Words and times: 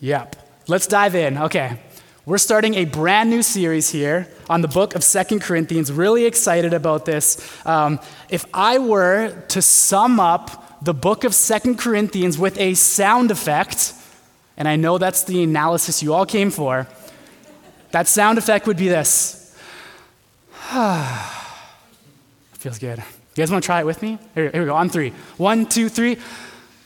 Yep. 0.00 0.36
Let's 0.68 0.86
dive 0.86 1.14
in. 1.14 1.38
Okay. 1.38 1.78
We're 2.24 2.38
starting 2.38 2.74
a 2.74 2.84
brand 2.84 3.30
new 3.30 3.42
series 3.42 3.88
here 3.88 4.28
on 4.50 4.60
the 4.60 4.68
book 4.68 4.94
of 4.94 5.02
Second 5.02 5.40
Corinthians. 5.40 5.90
Really 5.90 6.26
excited 6.26 6.74
about 6.74 7.06
this. 7.06 7.40
Um, 7.66 7.98
if 8.28 8.44
I 8.52 8.78
were 8.78 9.30
to 9.48 9.62
sum 9.62 10.20
up 10.20 10.84
the 10.84 10.92
book 10.92 11.24
of 11.24 11.34
Second 11.34 11.78
Corinthians 11.78 12.38
with 12.38 12.58
a 12.60 12.74
sound 12.74 13.30
effect, 13.30 13.94
and 14.58 14.68
I 14.68 14.76
know 14.76 14.98
that's 14.98 15.24
the 15.24 15.42
analysis 15.42 16.02
you 16.02 16.12
all 16.12 16.26
came 16.26 16.50
for, 16.50 16.86
that 17.92 18.06
sound 18.06 18.36
effect 18.36 18.66
would 18.66 18.76
be 18.76 18.88
this. 18.88 19.56
Feels 22.52 22.78
good. 22.78 22.98
You 22.98 23.04
guys 23.34 23.50
want 23.50 23.64
to 23.64 23.66
try 23.66 23.80
it 23.80 23.86
with 23.86 24.02
me? 24.02 24.18
Here, 24.34 24.50
here 24.50 24.60
we 24.60 24.66
go. 24.66 24.74
On 24.74 24.90
three. 24.90 25.14
One, 25.38 25.64
two, 25.64 25.88
three. 25.88 26.18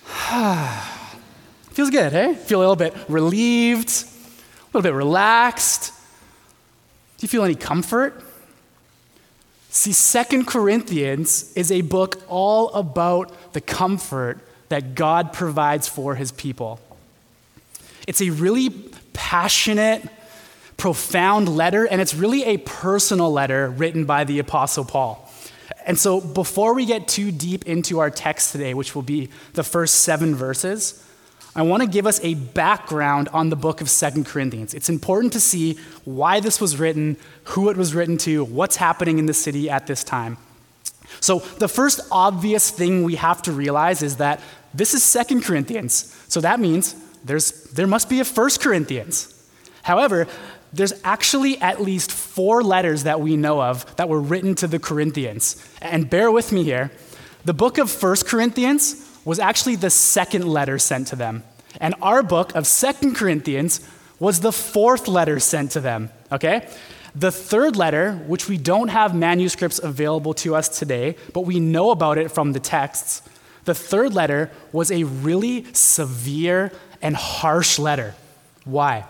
Feels 1.72 1.88
good, 1.88 2.12
hey? 2.12 2.34
Feel 2.34 2.58
a 2.58 2.60
little 2.60 2.76
bit 2.76 2.94
relieved, 3.08 3.88
a 3.88 4.66
little 4.76 4.82
bit 4.82 4.94
relaxed. 4.94 5.90
Do 7.16 7.24
you 7.24 7.28
feel 7.28 7.44
any 7.44 7.54
comfort? 7.54 8.22
See, 9.70 9.94
Second 9.94 10.46
Corinthians 10.46 11.50
is 11.54 11.72
a 11.72 11.80
book 11.80 12.22
all 12.28 12.68
about 12.74 13.54
the 13.54 13.62
comfort 13.62 14.40
that 14.68 14.94
God 14.94 15.32
provides 15.32 15.88
for 15.88 16.14
his 16.14 16.30
people. 16.30 16.78
It's 18.06 18.20
a 18.20 18.28
really 18.28 18.68
passionate, 19.14 20.06
profound 20.76 21.48
letter, 21.48 21.86
and 21.86 22.02
it's 22.02 22.14
really 22.14 22.44
a 22.44 22.58
personal 22.58 23.32
letter 23.32 23.70
written 23.70 24.04
by 24.04 24.24
the 24.24 24.40
Apostle 24.40 24.84
Paul. 24.84 25.26
And 25.86 25.98
so, 25.98 26.20
before 26.20 26.74
we 26.74 26.84
get 26.84 27.08
too 27.08 27.32
deep 27.32 27.66
into 27.66 27.98
our 27.98 28.10
text 28.10 28.52
today, 28.52 28.74
which 28.74 28.94
will 28.94 29.02
be 29.02 29.30
the 29.54 29.64
first 29.64 30.00
seven 30.00 30.34
verses, 30.34 31.02
I 31.54 31.62
want 31.62 31.82
to 31.82 31.88
give 31.88 32.06
us 32.06 32.18
a 32.24 32.34
background 32.34 33.28
on 33.28 33.50
the 33.50 33.56
book 33.56 33.82
of 33.82 33.90
Second 33.90 34.24
Corinthians. 34.24 34.72
It's 34.72 34.88
important 34.88 35.34
to 35.34 35.40
see 35.40 35.78
why 36.04 36.40
this 36.40 36.60
was 36.60 36.78
written, 36.78 37.18
who 37.44 37.68
it 37.68 37.76
was 37.76 37.94
written 37.94 38.16
to, 38.18 38.44
what's 38.44 38.76
happening 38.76 39.18
in 39.18 39.26
the 39.26 39.34
city 39.34 39.68
at 39.68 39.86
this 39.86 40.02
time. 40.02 40.38
So, 41.20 41.40
the 41.58 41.68
first 41.68 42.00
obvious 42.10 42.70
thing 42.70 43.04
we 43.04 43.16
have 43.16 43.42
to 43.42 43.52
realize 43.52 44.02
is 44.02 44.16
that 44.16 44.40
this 44.72 44.94
is 44.94 45.02
Second 45.02 45.44
Corinthians. 45.44 46.16
So, 46.26 46.40
that 46.40 46.58
means 46.58 46.94
there's, 47.22 47.64
there 47.64 47.86
must 47.86 48.08
be 48.08 48.20
a 48.20 48.24
First 48.24 48.62
Corinthians. 48.62 49.28
However, 49.82 50.26
there's 50.72 50.94
actually 51.04 51.60
at 51.60 51.82
least 51.82 52.10
four 52.10 52.62
letters 52.62 53.04
that 53.04 53.20
we 53.20 53.36
know 53.36 53.60
of 53.60 53.94
that 53.96 54.08
were 54.08 54.20
written 54.20 54.54
to 54.56 54.66
the 54.66 54.78
Corinthians. 54.78 55.62
And 55.82 56.08
bear 56.08 56.30
with 56.30 56.50
me 56.50 56.64
here. 56.64 56.90
The 57.44 57.52
book 57.52 57.76
of 57.76 57.90
First 57.90 58.26
Corinthians 58.26 59.06
was 59.24 59.38
actually 59.38 59.76
the 59.76 59.90
second 59.90 60.46
letter 60.46 60.78
sent 60.78 61.08
to 61.08 61.16
them. 61.16 61.44
And 61.80 61.94
our 62.02 62.22
book 62.22 62.54
of 62.54 62.66
Second 62.66 63.14
Corinthians 63.14 63.80
was 64.18 64.40
the 64.40 64.52
fourth 64.52 65.08
letter 65.08 65.40
sent 65.40 65.72
to 65.72 65.80
them, 65.80 66.10
okay? 66.30 66.68
The 67.14 67.32
third 67.32 67.76
letter, 67.76 68.14
which 68.26 68.48
we 68.48 68.56
don't 68.56 68.88
have 68.88 69.14
manuscripts 69.14 69.78
available 69.78 70.34
to 70.34 70.54
us 70.54 70.68
today, 70.68 71.16
but 71.32 71.40
we 71.42 71.60
know 71.60 71.90
about 71.90 72.18
it 72.18 72.30
from 72.30 72.52
the 72.52 72.60
texts, 72.60 73.22
the 73.64 73.74
third 73.74 74.14
letter 74.14 74.50
was 74.72 74.90
a 74.90 75.04
really 75.04 75.64
severe 75.72 76.72
and 77.00 77.16
harsh 77.16 77.78
letter. 77.78 78.14
Why? 78.64 79.04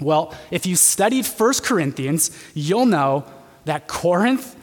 Well, 0.00 0.34
if 0.50 0.66
you 0.66 0.76
studied 0.76 1.26
1 1.26 1.54
Corinthians, 1.62 2.30
you'll 2.54 2.86
know 2.86 3.24
that 3.64 3.88
Corinth 3.88 4.56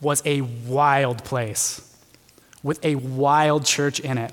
was 0.00 0.22
a 0.24 0.42
wild 0.42 1.24
place 1.24 1.80
with 2.62 2.84
a 2.84 2.94
wild 2.94 3.64
church 3.64 4.00
in 4.00 4.18
it. 4.18 4.32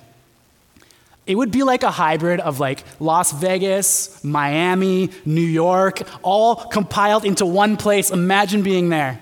It 1.28 1.36
would 1.36 1.52
be 1.52 1.64
like 1.64 1.84
a 1.84 1.92
hybrid 1.92 2.40
of 2.40 2.60
like 2.60 2.84
Las 3.00 3.32
Vegas, 3.32 4.24
Miami, 4.24 5.10
New 5.26 5.42
York, 5.42 6.02
all 6.24 6.56
compiled 6.56 7.26
into 7.26 7.46
one 7.46 7.78
place. 7.78 8.10
Imagine 8.10 8.64
being 8.64 8.90
there. 8.90 9.20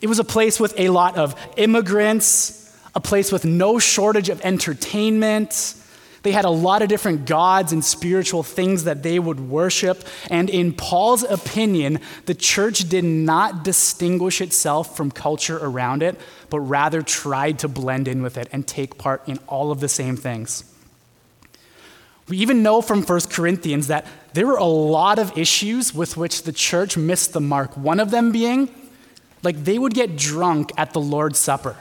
It 0.00 0.08
was 0.08 0.18
a 0.18 0.24
place 0.24 0.58
with 0.58 0.74
a 0.78 0.88
lot 0.88 1.18
of 1.18 1.34
immigrants, 1.56 2.74
a 2.94 3.00
place 3.00 3.30
with 3.30 3.44
no 3.44 3.78
shortage 3.78 4.30
of 4.30 4.40
entertainment, 4.40 5.74
they 6.22 6.32
had 6.32 6.44
a 6.44 6.50
lot 6.50 6.82
of 6.82 6.88
different 6.88 7.26
gods 7.26 7.72
and 7.72 7.84
spiritual 7.84 8.42
things 8.42 8.84
that 8.84 9.02
they 9.02 9.18
would 9.18 9.40
worship. 9.40 10.04
And 10.28 10.50
in 10.50 10.72
Paul's 10.72 11.22
opinion, 11.22 12.00
the 12.26 12.34
church 12.34 12.88
did 12.88 13.04
not 13.04 13.64
distinguish 13.64 14.40
itself 14.40 14.96
from 14.96 15.10
culture 15.10 15.58
around 15.58 16.02
it, 16.02 16.20
but 16.50 16.60
rather 16.60 17.02
tried 17.02 17.60
to 17.60 17.68
blend 17.68 18.06
in 18.06 18.22
with 18.22 18.36
it 18.36 18.48
and 18.52 18.66
take 18.66 18.98
part 18.98 19.26
in 19.26 19.38
all 19.46 19.70
of 19.70 19.80
the 19.80 19.88
same 19.88 20.16
things. 20.16 20.64
We 22.30 22.38
even 22.38 22.62
know 22.62 22.80
from 22.80 23.02
1 23.02 23.20
Corinthians 23.28 23.88
that 23.88 24.06
there 24.34 24.46
were 24.46 24.56
a 24.56 24.64
lot 24.64 25.18
of 25.18 25.36
issues 25.36 25.92
with 25.92 26.16
which 26.16 26.44
the 26.44 26.52
church 26.52 26.96
missed 26.96 27.32
the 27.32 27.40
mark. 27.40 27.76
One 27.76 27.98
of 27.98 28.12
them 28.12 28.30
being, 28.30 28.72
like, 29.42 29.64
they 29.64 29.80
would 29.80 29.94
get 29.94 30.16
drunk 30.16 30.70
at 30.76 30.92
the 30.92 31.00
Lord's 31.00 31.40
Supper. 31.40 31.76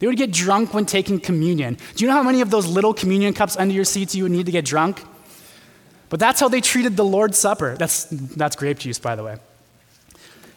They 0.00 0.08
would 0.08 0.16
get 0.16 0.32
drunk 0.32 0.74
when 0.74 0.84
taking 0.84 1.20
communion. 1.20 1.78
Do 1.94 2.04
you 2.04 2.10
know 2.10 2.16
how 2.16 2.24
many 2.24 2.40
of 2.40 2.50
those 2.50 2.66
little 2.66 2.92
communion 2.92 3.34
cups 3.34 3.56
under 3.56 3.72
your 3.72 3.84
seats 3.84 4.16
you 4.16 4.24
would 4.24 4.32
need 4.32 4.46
to 4.46 4.52
get 4.52 4.64
drunk? 4.64 5.00
But 6.08 6.18
that's 6.18 6.40
how 6.40 6.48
they 6.48 6.60
treated 6.60 6.96
the 6.96 7.04
Lord's 7.04 7.38
Supper. 7.38 7.76
That's, 7.76 8.06
that's 8.10 8.56
grape 8.56 8.80
juice, 8.80 8.98
by 8.98 9.14
the 9.14 9.22
way. 9.22 9.36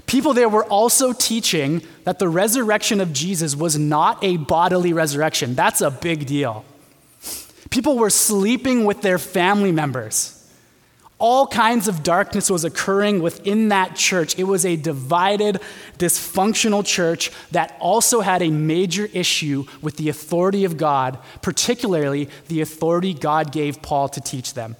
People 0.08 0.34
there 0.34 0.50
were 0.50 0.66
also 0.66 1.14
teaching 1.14 1.84
that 2.06 2.18
the 2.18 2.28
resurrection 2.28 3.00
of 3.00 3.14
Jesus 3.14 3.56
was 3.56 3.78
not 3.78 4.24
a 4.24 4.38
bodily 4.38 4.94
resurrection. 4.94 5.54
That's 5.54 5.81
a 5.81 5.92
big 5.92 6.25
deal. 6.25 6.66
People 7.70 7.98
were 7.98 8.10
sleeping 8.10 8.86
with 8.86 9.02
their 9.02 9.18
family 9.18 9.72
members. 9.72 10.34
All 11.20 11.48
kinds 11.48 11.88
of 11.88 12.04
darkness 12.04 12.50
was 12.50 12.64
occurring 12.64 13.22
within 13.24 13.70
that 13.70 13.96
church. 13.96 14.38
It 14.38 14.44
was 14.44 14.66
a 14.66 14.76
divided, 14.76 15.60
dysfunctional 15.98 16.86
church 16.86 17.32
that 17.52 17.76
also 17.80 18.22
had 18.22 18.44
a 18.44 18.52
major 18.52 19.10
issue 19.14 19.66
with 19.82 19.98
the 19.98 20.10
authority 20.10 20.64
of 20.64 20.78
God, 20.78 21.18
particularly 21.42 22.30
the 22.50 22.62
authority 22.62 23.16
God 23.16 23.52
gave 23.52 23.82
Paul 23.82 24.10
to 24.10 24.22
teach 24.22 24.54
them. 24.54 24.76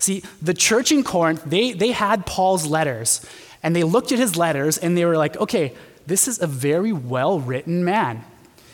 See, 0.00 0.24
the 0.40 0.54
church 0.54 0.90
in 0.90 1.04
Corinth, 1.04 1.44
they, 1.44 1.70
they 1.72 1.92
had 1.92 2.26
Paul's 2.26 2.66
letters, 2.66 3.24
and 3.62 3.76
they 3.76 3.84
looked 3.84 4.10
at 4.10 4.18
his 4.18 4.36
letters 4.36 4.76
and 4.76 4.98
they 4.98 5.04
were 5.04 5.16
like, 5.16 5.36
okay, 5.36 5.72
this 6.04 6.26
is 6.26 6.42
a 6.42 6.48
very 6.48 6.92
well 6.92 7.38
written 7.38 7.84
man. 7.84 8.24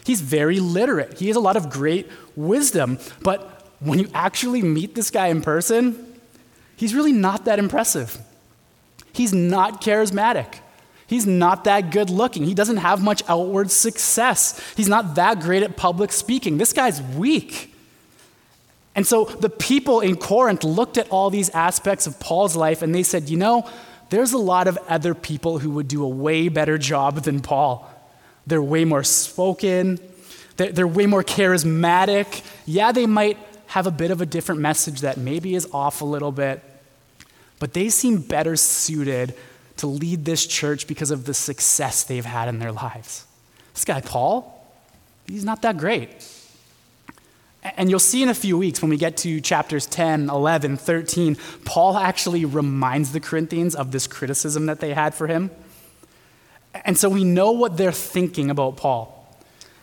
He's 0.09 0.23
very 0.23 0.59
literate, 0.59 1.19
he 1.19 1.27
has 1.27 1.37
a 1.37 1.41
lot 1.41 1.59
of 1.59 1.69
great 1.69 2.11
wisdom, 2.35 2.99
but 3.23 3.69
when 3.79 3.99
you 3.99 4.09
actually 4.15 4.63
meet 4.63 4.95
this 4.95 5.11
guy 5.11 5.27
in 5.27 5.43
person, 5.43 6.19
he's 6.77 6.95
really 6.95 7.13
not 7.13 7.45
that 7.45 7.59
impressive. 7.59 8.19
He's 9.13 9.35
not 9.35 9.83
charismatic. 9.83 10.61
He's 11.07 11.27
not 11.27 11.65
that 11.65 11.91
good 11.91 12.09
looking. 12.09 12.45
He 12.45 12.55
doesn't 12.55 12.79
have 12.79 13.05
much 13.05 13.23
outward 13.29 13.71
success. 13.71 14.59
He's 14.79 14.89
not 14.89 15.17
that 15.17 15.41
great 15.41 15.63
at 15.63 15.77
public 15.77 16.11
speaking. 16.13 16.57
This 16.57 16.73
guy's 16.73 17.03
weak. 17.03 17.75
And 18.95 19.07
so 19.07 19.27
the 19.27 19.51
people 19.51 20.01
in 20.01 20.17
Corinth 20.17 20.65
looked 20.65 20.97
at 20.97 21.07
all 21.11 21.29
these 21.29 21.51
aspects 21.51 22.07
of 22.07 22.19
Paul's 22.19 22.57
life 22.57 22.81
and 22.81 22.95
they 22.95 23.03
said, 23.03 23.29
you 23.29 23.37
know, 23.37 23.69
there's 24.09 24.33
a 24.33 24.39
lot 24.39 24.69
of 24.69 24.79
other 24.89 25.15
people 25.15 25.59
who 25.59 25.69
would 25.73 25.87
do 25.87 26.03
a 26.03 26.09
way 26.09 26.49
better 26.49 26.79
job 26.79 27.25
than 27.25 27.41
Paul. 27.41 27.87
They're 28.49 28.63
way 28.63 28.85
more 28.85 29.05
spoken, 29.05 30.01
they're, 30.57 30.73
they're 30.73 30.89
way 30.89 31.07
more 31.07 31.23
charismatic. 31.23 32.43
Yeah, 32.67 32.93
they 32.93 33.07
might 33.07 33.39
have 33.69 33.87
a 33.87 33.91
bit 33.91 34.11
of 34.11 34.21
a 34.21 34.27
different 34.27 34.61
message 34.61 35.03
that 35.03 35.19
maybe 35.19 35.55
is 35.55 35.69
off 35.73 36.01
a 36.01 36.05
little 36.05 36.33
bit, 36.33 36.63
but 37.59 37.75
they 37.75 37.91
seem 37.91 38.23
better 38.23 38.57
suited 38.57 39.35
to 39.77 39.87
lead 39.87 40.25
this 40.25 40.47
church 40.47 40.87
because 40.87 41.11
of 41.11 41.27
the 41.27 41.35
success 41.35 42.03
they've 42.05 42.25
had 42.25 42.49
in 42.49 42.59
their 42.59 42.73
lives. 42.73 43.27
This 43.75 43.85
guy, 43.85 44.01
Paul, 44.01 44.67
he's 45.27 45.45
not 45.45 45.63
that 45.63 45.77
great. 45.77 46.11
And 47.63 47.91
you'll 47.91 47.99
see 47.99 48.23
in 48.23 48.29
a 48.29 48.35
few 48.35 48.57
weeks 48.57 48.81
when 48.81 48.91
we 48.91 48.97
get 48.97 49.17
to 49.19 49.41
chapters 49.41 49.87
10, 49.87 50.31
11, 50.31 50.79
13, 50.79 51.37
Paul 51.65 51.97
actually 51.97 52.45
reminds 52.45 53.13
the 53.13 53.21
Corinthians 53.21 53.75
of 53.75 53.93
this 53.93 54.07
criticism 54.07 54.67
that 54.67 54.81
they 54.81 54.95
had 54.95 55.15
for 55.15 55.27
him. 55.27 55.51
And 56.75 56.97
so 56.97 57.09
we 57.09 57.25
know 57.25 57.53
what 57.53 57.77
they're 57.77 57.93
thinking 57.93 58.51
about 58.51 58.77
Paul. 58.77 59.15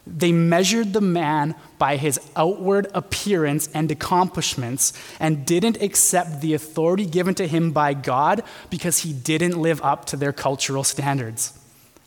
They 0.07 0.31
measured 0.31 0.93
the 0.93 1.01
man 1.01 1.55
by 1.79 1.97
his 1.97 2.19
outward 2.35 2.87
appearance 2.93 3.67
and 3.73 3.89
accomplishments 3.91 4.93
and 5.19 5.45
didn't 5.45 5.81
accept 5.81 6.41
the 6.41 6.53
authority 6.53 7.05
given 7.05 7.33
to 7.35 7.47
him 7.47 7.71
by 7.71 7.93
God 7.95 8.43
because 8.69 8.99
he 8.99 9.13
didn't 9.13 9.59
live 9.59 9.81
up 9.81 10.05
to 10.05 10.17
their 10.17 10.31
cultural 10.31 10.83
standards. 10.83 11.57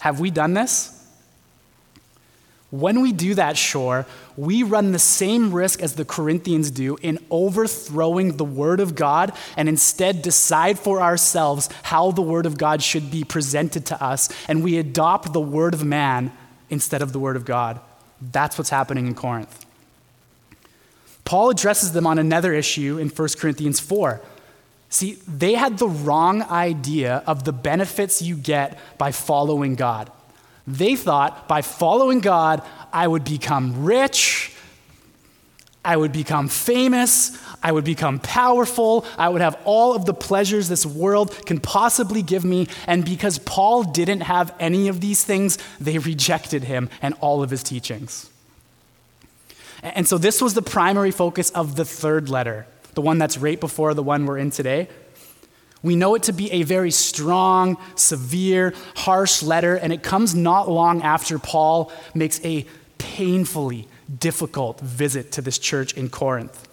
Have 0.01 0.21
we 0.21 0.31
done 0.31 0.55
this? 0.55 0.98
When 2.71 3.01
we 3.01 3.13
do 3.13 3.35
that, 3.35 3.57
sure, 3.57 4.05
we 4.37 4.63
run 4.63 4.93
the 4.93 4.99
same 4.99 5.55
risk 5.55 5.83
as 5.83 5.95
the 5.95 6.05
Corinthians 6.05 6.71
do 6.71 6.99
in 7.01 7.19
overthrowing 7.31 8.37
the 8.37 8.45
Word 8.45 8.81
of 8.81 8.95
God 8.95 9.33
and 9.57 9.71
instead 9.71 10.21
decide 10.21 10.79
for 10.79 11.01
ourselves 11.01 11.71
how 11.85 12.11
the 12.11 12.21
Word 12.21 12.45
of 12.45 12.59
God 12.59 12.83
should 12.83 13.11
be 13.11 13.25
presented 13.25 13.87
to 13.87 14.03
us, 14.03 14.29
and 14.49 14.63
we 14.63 14.77
adopt 14.77 15.33
the 15.33 15.41
Word 15.41 15.73
of 15.73 15.83
man 15.83 16.31
instead 16.69 17.01
of 17.01 17.13
the 17.13 17.19
Word 17.19 17.37
of 17.37 17.47
God. 17.47 17.81
That's 18.21 18.59
what's 18.59 18.71
happening 18.71 19.07
in 19.07 19.15
Corinth. 19.15 19.65
Paul 21.25 21.51
addresses 21.51 21.93
them 21.93 22.07
on 22.07 22.19
another 22.19 22.53
issue 22.53 22.99
in 22.99 23.09
1 23.09 23.29
Corinthians 23.39 23.81
4. 23.81 24.21
See, 24.91 25.19
they 25.27 25.55
had 25.55 25.79
the 25.79 25.89
wrong 25.89 26.43
idea 26.43 27.23
of 27.27 27.45
the 27.45 27.53
benefits 27.53 28.21
you 28.21 28.37
get 28.37 28.79
by 28.99 29.13
following 29.13 29.75
God. 29.75 30.11
They 30.69 30.97
thought 30.97 31.49
by 31.49 31.63
following 31.63 32.21
God, 32.21 32.63
I 32.93 33.09
would 33.09 33.25
become 33.25 33.85
rich, 33.85 34.55
I 35.83 35.97
would 35.97 36.13
become 36.13 36.49
famous, 36.49 37.43
I 37.63 37.73
would 37.73 37.85
become 37.85 38.19
powerful, 38.19 39.07
I 39.17 39.31
would 39.31 39.41
have 39.41 39.59
all 39.65 39.95
of 39.95 40.05
the 40.05 40.13
pleasures 40.13 40.69
this 40.69 40.85
world 40.85 41.47
can 41.47 41.59
possibly 41.59 42.21
give 42.21 42.45
me. 42.45 42.69
And 42.87 43.03
because 43.03 43.39
Paul 43.39 43.83
didn't 43.83 44.21
have 44.21 44.55
any 44.61 44.89
of 44.89 45.01
these 45.01 45.25
things, 45.25 45.57
they 45.81 45.97
rejected 45.97 46.65
him 46.65 46.91
and 47.01 47.15
all 47.21 47.43
of 47.43 47.49
his 47.49 47.63
teachings. 47.63 48.29
And 49.83 50.07
so 50.07 50.19
this 50.19 50.43
was 50.43 50.53
the 50.53 50.61
primary 50.61 51.13
focus 51.13 51.49
of 51.51 51.77
the 51.77 51.87
third 51.87 52.29
letter, 52.29 52.67
the 52.93 53.01
one 53.01 53.17
that's 53.17 53.39
right 53.39 53.59
before 53.59 53.95
the 53.95 54.03
one 54.03 54.27
we're 54.27 54.37
in 54.37 54.51
today. 54.51 54.89
We 55.83 55.97
know 55.97 56.15
it 56.15 56.25
to 56.25 56.33
be 56.33 56.51
a 56.51 56.63
very 56.63 56.91
strong, 56.91 57.77
severe, 57.95 58.75
harsh 58.97 59.43
letter, 59.43 59.77
and 59.77 59.93
it 59.93 60.03
comes 60.03 60.35
not 60.35 60.69
long 60.69 61.03
after 61.03 61.39
Paul 61.39 61.93
makes 62.15 62.45
a 62.45 62.67
painfully 62.99 63.89
difficult 64.19 64.81
visit 64.81 65.33
to 65.33 65.43
this 65.43 65.59
church 65.59 65.93
in 65.95 66.09
Corinth. 66.09 66.67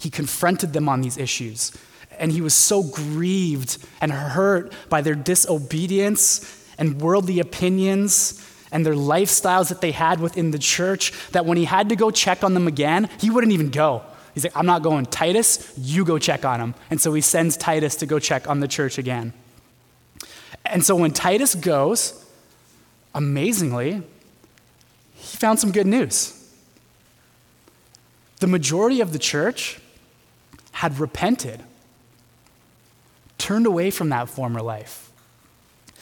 He 0.00 0.10
confronted 0.10 0.72
them 0.72 0.88
on 0.88 1.00
these 1.00 1.16
issues, 1.16 1.72
and 2.18 2.32
he 2.32 2.40
was 2.40 2.54
so 2.54 2.82
grieved 2.82 3.78
and 4.00 4.10
hurt 4.10 4.72
by 4.88 5.00
their 5.00 5.14
disobedience 5.14 6.66
and 6.78 7.00
worldly 7.00 7.40
opinions 7.40 8.44
and 8.70 8.84
their 8.84 8.94
lifestyles 8.94 9.68
that 9.68 9.80
they 9.80 9.92
had 9.92 10.20
within 10.20 10.50
the 10.50 10.58
church 10.58 11.12
that 11.30 11.46
when 11.46 11.56
he 11.56 11.64
had 11.64 11.88
to 11.88 11.96
go 11.96 12.10
check 12.10 12.44
on 12.44 12.54
them 12.54 12.66
again, 12.66 13.08
he 13.18 13.30
wouldn't 13.30 13.52
even 13.52 13.70
go. 13.70 14.02
He's 14.38 14.44
like, 14.44 14.56
I'm 14.56 14.66
not 14.66 14.84
going. 14.84 15.04
Titus, 15.06 15.74
you 15.76 16.04
go 16.04 16.16
check 16.16 16.44
on 16.44 16.60
him. 16.60 16.76
And 16.90 17.00
so 17.00 17.12
he 17.12 17.20
sends 17.20 17.56
Titus 17.56 17.96
to 17.96 18.06
go 18.06 18.20
check 18.20 18.48
on 18.48 18.60
the 18.60 18.68
church 18.68 18.96
again. 18.96 19.32
And 20.64 20.84
so 20.84 20.94
when 20.94 21.10
Titus 21.10 21.56
goes, 21.56 22.24
amazingly, 23.16 24.00
he 25.14 25.36
found 25.36 25.58
some 25.58 25.72
good 25.72 25.88
news. 25.88 26.34
The 28.38 28.46
majority 28.46 29.00
of 29.00 29.12
the 29.12 29.18
church 29.18 29.80
had 30.70 31.00
repented, 31.00 31.64
turned 33.38 33.66
away 33.66 33.90
from 33.90 34.10
that 34.10 34.28
former 34.28 34.62
life. 34.62 35.10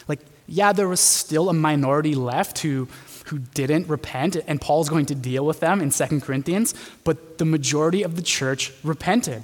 Like, 0.09 0.21
yeah, 0.47 0.75
there 0.75 0.89
was 0.89 1.01
still 1.01 1.49
a 1.49 1.55
minority 1.55 2.15
left 2.15 2.59
who, 2.59 2.87
who 3.27 3.39
didn't 3.39 3.89
repent, 3.89 4.37
and 4.47 4.61
Paul's 4.61 4.89
going 4.89 5.07
to 5.07 5.15
deal 5.15 5.45
with 5.45 5.61
them 5.61 5.81
in 5.81 5.91
2 5.91 6.21
Corinthians, 6.21 6.75
but 7.05 7.39
the 7.39 7.45
majority 7.45 8.03
of 8.03 8.17
the 8.17 8.23
church 8.23 8.73
repented. 8.83 9.43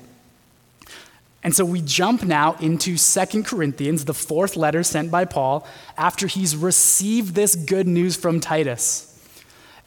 And 1.44 1.55
so 1.55 1.64
we 1.64 1.82
jump 1.82 2.23
now 2.23 2.55
into 2.61 2.96
2 2.96 3.43
Corinthians, 3.43 4.05
the 4.05 4.14
fourth 4.14 4.55
letter 4.56 4.82
sent 4.82 5.11
by 5.11 5.25
Paul, 5.25 5.67
after 5.99 6.26
he's 6.29 6.56
received 6.56 7.34
this 7.34 7.56
good 7.56 7.88
news 7.88 8.17
from 8.17 8.38
Titus. 8.38 9.08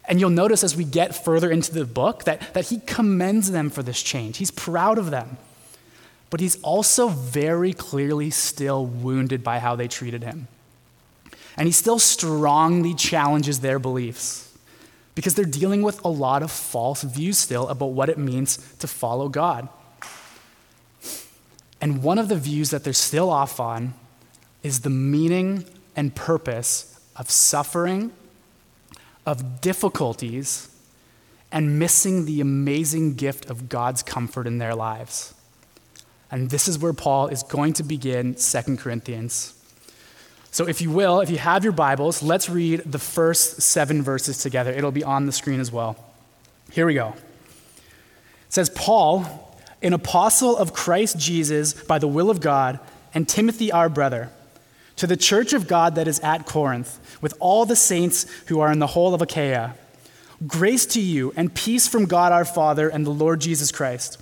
And 0.08 0.20
you'll 0.20 0.30
notice 0.30 0.64
as 0.64 0.76
we 0.76 0.84
get 0.84 1.16
further 1.16 1.50
into 1.50 1.74
the 1.74 1.86
book 1.86 2.26
that, 2.26 2.54
that 2.54 2.66
he 2.66 2.80
commends 2.80 3.52
them 3.52 3.70
for 3.70 3.82
this 3.82 4.04
change. 4.04 4.38
He's 4.38 4.52
proud 4.52 4.98
of 4.98 5.12
them. 5.12 5.38
But 6.30 6.42
he's 6.42 6.62
also 6.62 7.08
very 7.08 7.72
clearly 7.72 8.30
still 8.30 8.86
wounded 8.86 9.44
by 9.44 9.60
how 9.60 9.76
they 9.76 9.88
treated 9.88 10.24
him. 10.24 10.48
And 11.57 11.68
he 11.68 11.72
still 11.72 12.00
strongly 12.00 12.94
challenges 12.94 13.62
their 13.62 13.80
beliefs 13.80 14.54
because 15.16 15.36
they're 15.36 15.46
dealing 15.46 15.81
with 15.81 16.04
a 16.04 16.10
lot 16.10 16.44
of 16.44 16.52
false 16.52 17.02
views 17.04 17.38
still 17.38 17.68
about 17.69 17.88
what 17.88 18.10
it 18.10 18.18
means 18.18 18.57
to 18.80 18.88
follow 18.88 19.30
God. 19.30 19.69
And 21.80 22.04
one 22.04 22.18
of 22.19 22.28
the 22.28 22.36
views 22.36 22.69
that 22.72 22.84
they're 22.84 22.94
still 22.94 23.30
off 23.30 23.60
on 23.60 23.94
is 24.63 24.81
the 24.81 24.90
meaning 24.90 25.66
and 25.96 26.13
purpose 26.13 27.00
of 27.16 27.30
suffering 27.30 28.12
of 29.25 29.62
difficulties 29.62 30.69
and 31.51 31.80
missing 31.80 32.25
the 32.25 32.42
amazing 32.42 33.16
gift 33.16 33.50
of 33.50 33.69
God's 33.69 34.04
comfort 34.04 34.46
in 34.46 34.58
their 34.58 34.75
lives. 34.75 35.34
And 36.30 36.50
this 36.50 36.68
is 36.68 36.78
where 36.78 36.94
Paul 36.94 37.28
is 37.28 37.44
going 37.44 37.74
to 37.74 37.84
begin 37.84 38.36
2 38.36 38.78
Corinthians. 38.78 39.55
So, 40.56 40.69
if 40.69 40.80
you 40.80 40.90
will, 40.90 41.19
if 41.19 41.30
you 41.30 41.38
have 41.38 41.66
your 41.66 41.74
Bibles, 41.74 42.24
let's 42.24 42.50
read 42.50 42.84
the 42.86 42.98
first 42.98 43.62
seven 43.62 44.02
verses 44.02 44.38
together. 44.38 44.72
It'll 44.72 44.90
be 44.90 45.04
on 45.04 45.25
the 45.25 45.34
screen 45.34 45.60
as 45.60 45.69
well. 45.69 45.98
Here 46.72 46.86
we 46.86 46.94
go. 46.94 47.10
It 47.10 47.84
says, 48.54 48.69
Paul, 48.69 49.54
an 49.81 49.92
apostle 49.92 50.56
of 50.56 50.72
Christ 50.72 51.19
Jesus 51.19 51.74
by 51.74 52.00
the 52.00 52.07
will 52.07 52.30
of 52.30 52.40
God, 52.40 52.80
and 53.13 53.28
Timothy, 53.28 53.69
our 53.69 53.90
brother 53.90 54.30
to 54.96 55.06
the 55.06 55.18
church 55.18 55.52
of 55.52 55.68
God 55.68 55.96
that 55.96 56.07
is 56.07 56.22
at 56.22 56.46
Corinth, 56.46 57.01
with 57.22 57.34
all 57.42 57.66
the 57.66 57.75
saints 57.75 58.25
who 58.48 58.62
are 58.62 58.72
in 58.72 58.80
the 58.80 58.88
whole 58.88 59.13
of 59.13 59.22
Achaia. 59.22 59.75
Grace 60.48 60.86
to 60.86 61.01
you 61.01 61.34
and 61.36 61.54
peace 61.54 61.86
from 61.86 62.06
God 62.06 62.31
our 62.31 62.46
Father 62.46 62.88
and 62.88 63.06
the 63.06 63.12
Lord 63.12 63.42
Jesus 63.42 63.74
Christ. 63.74 64.22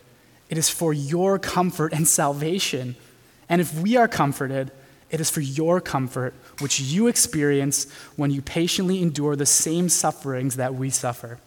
it 0.51 0.57
is 0.57 0.69
for 0.69 0.93
your 0.93 1.39
comfort 1.39 1.93
and 1.93 2.05
salvation. 2.05 2.97
And 3.47 3.61
if 3.61 3.73
we 3.79 3.95
are 3.95 4.07
comforted, 4.07 4.69
it 5.09 5.21
is 5.21 5.29
for 5.29 5.39
your 5.39 5.79
comfort, 5.79 6.33
which 6.59 6.79
you 6.79 7.07
experience 7.07 7.89
when 8.17 8.31
you 8.31 8.41
patiently 8.41 9.01
endure 9.01 9.37
the 9.37 9.45
same 9.45 9.87
sufferings 9.87 10.57
that 10.57 10.75
we 10.75 10.89
suffer. 10.89 11.39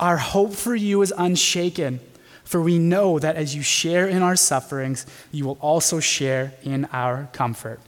Our 0.00 0.16
hope 0.16 0.54
for 0.54 0.74
you 0.74 1.02
is 1.02 1.12
unshaken, 1.18 2.00
for 2.44 2.62
we 2.62 2.78
know 2.78 3.18
that 3.18 3.36
as 3.36 3.54
you 3.54 3.60
share 3.62 4.08
in 4.08 4.22
our 4.22 4.36
sufferings, 4.36 5.06
you 5.30 5.44
will 5.44 5.58
also 5.60 6.00
share 6.00 6.54
in 6.62 6.86
our 6.86 7.28
comfort. 7.32 7.78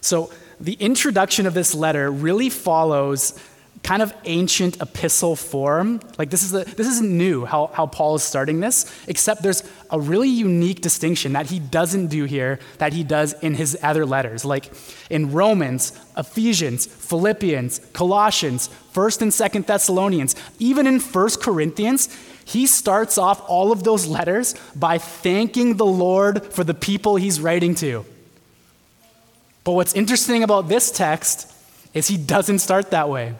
So, 0.00 0.32
the 0.58 0.74
introduction 0.74 1.46
of 1.46 1.54
this 1.54 1.74
letter 1.74 2.10
really 2.10 2.50
follows 2.50 3.38
kind 3.82 4.02
of 4.02 4.12
ancient 4.24 4.80
epistle 4.80 5.34
form. 5.34 6.00
Like 6.18 6.30
this 6.30 6.42
is 6.42 6.54
a, 6.54 6.64
this 6.64 6.86
isn't 6.86 7.10
new 7.10 7.44
how, 7.44 7.68
how 7.68 7.86
Paul 7.86 8.14
is 8.14 8.22
starting 8.22 8.60
this, 8.60 8.92
except 9.08 9.42
there's 9.42 9.62
a 9.90 9.98
really 9.98 10.28
unique 10.28 10.80
distinction 10.80 11.32
that 11.32 11.46
he 11.46 11.58
doesn't 11.58 12.08
do 12.08 12.24
here 12.24 12.60
that 12.78 12.92
he 12.92 13.02
does 13.02 13.32
in 13.40 13.54
his 13.54 13.76
other 13.82 14.04
letters. 14.06 14.44
Like 14.44 14.70
in 15.08 15.32
Romans, 15.32 15.98
Ephesians, 16.16 16.86
Philippians, 16.86 17.80
Colossians, 17.92 18.68
1st 18.92 19.22
and 19.22 19.32
2nd 19.32 19.66
Thessalonians, 19.66 20.36
even 20.58 20.86
in 20.86 21.00
1st 21.00 21.40
Corinthians, 21.40 22.08
he 22.44 22.66
starts 22.66 23.16
off 23.16 23.42
all 23.48 23.72
of 23.72 23.84
those 23.84 24.06
letters 24.06 24.54
by 24.76 24.98
thanking 24.98 25.76
the 25.76 25.86
Lord 25.86 26.44
for 26.44 26.64
the 26.64 26.74
people 26.74 27.16
he's 27.16 27.40
writing 27.40 27.74
to. 27.76 28.04
But 29.64 29.72
what's 29.72 29.94
interesting 29.94 30.42
about 30.42 30.68
this 30.68 30.90
text 30.90 31.52
is 31.94 32.08
he 32.08 32.16
doesn't 32.16 32.58
start 32.60 32.90
that 32.90 33.08
way. 33.08 33.34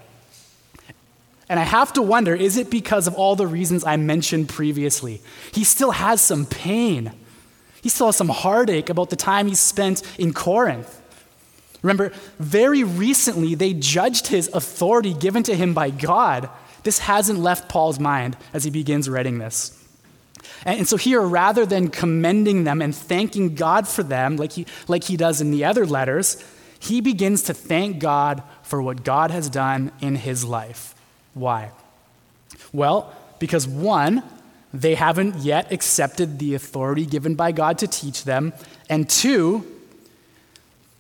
And 1.51 1.59
I 1.59 1.65
have 1.65 1.93
to 1.95 2.03
wonder 2.03 2.33
is 2.33 2.57
it 2.57 2.71
because 2.71 3.09
of 3.09 3.15
all 3.15 3.35
the 3.35 3.47
reasons 3.47 3.85
I 3.85 3.97
mentioned 3.97 4.49
previously? 4.49 5.21
He 5.53 5.65
still 5.65 5.91
has 5.91 6.21
some 6.21 6.47
pain. 6.47 7.13
He 7.83 7.89
still 7.89 8.07
has 8.07 8.17
some 8.17 8.29
heartache 8.29 8.89
about 8.89 9.11
the 9.11 9.17
time 9.17 9.49
he 9.49 9.57
spent 9.57 10.03
in 10.17 10.33
Corinth. 10.33 11.03
Remember, 11.83 12.13
very 12.39 12.85
recently 12.85 13.57
they 13.57 13.75
judged 13.75 14.29
his 14.29 14.49
authority 14.55 15.13
given 15.13 15.43
to 15.43 15.57
him 15.57 15.75
by 15.75 15.91
God. 15.91 16.49
This 16.85 17.01
hasn't 17.01 17.41
left 17.41 17.69
Paul's 17.69 17.99
mind 17.99 18.37
as 18.55 18.63
he 18.63 18.71
begins 18.71 19.09
writing 19.09 19.39
this. 19.39 19.77
And, 20.65 20.87
so 20.87 20.97
here, 20.97 21.21
rather 21.21 21.67
than 21.67 21.89
commending 21.89 22.63
them 22.63 22.81
and 22.81 22.95
thanking 22.95 23.57
God 23.57 23.89
for 23.89 24.05
them, 24.05 24.37
like 24.37 24.53
he, 24.53 24.67
like 24.87 25.05
he 25.05 25.17
does 25.17 25.41
in 25.41 25.51
the 25.51 25.65
other 25.65 25.85
letters, 25.85 26.45
he 26.79 27.01
begins 27.01 27.43
to 27.45 27.55
thank 27.55 27.99
God 27.99 28.43
for 28.63 28.81
what 28.81 29.03
God 29.03 29.33
has 29.33 29.49
done 29.49 29.91
in 30.01 30.15
his 30.15 30.45
life. 30.45 30.95
Why? 31.35 31.71
Well, 32.73 33.15
because 33.39 33.67
one, 33.67 34.23
they 34.73 34.95
haven't 34.95 35.37
yet 35.37 35.73
accepted 35.73 36.39
the 36.39 36.55
authority 36.55 37.07
given 37.07 37.35
by 37.35 37.53
God 37.53 37.79
to 37.79 37.87
teach 37.87 38.25
them, 38.25 38.53
and 38.89 39.09
two, 39.09 39.65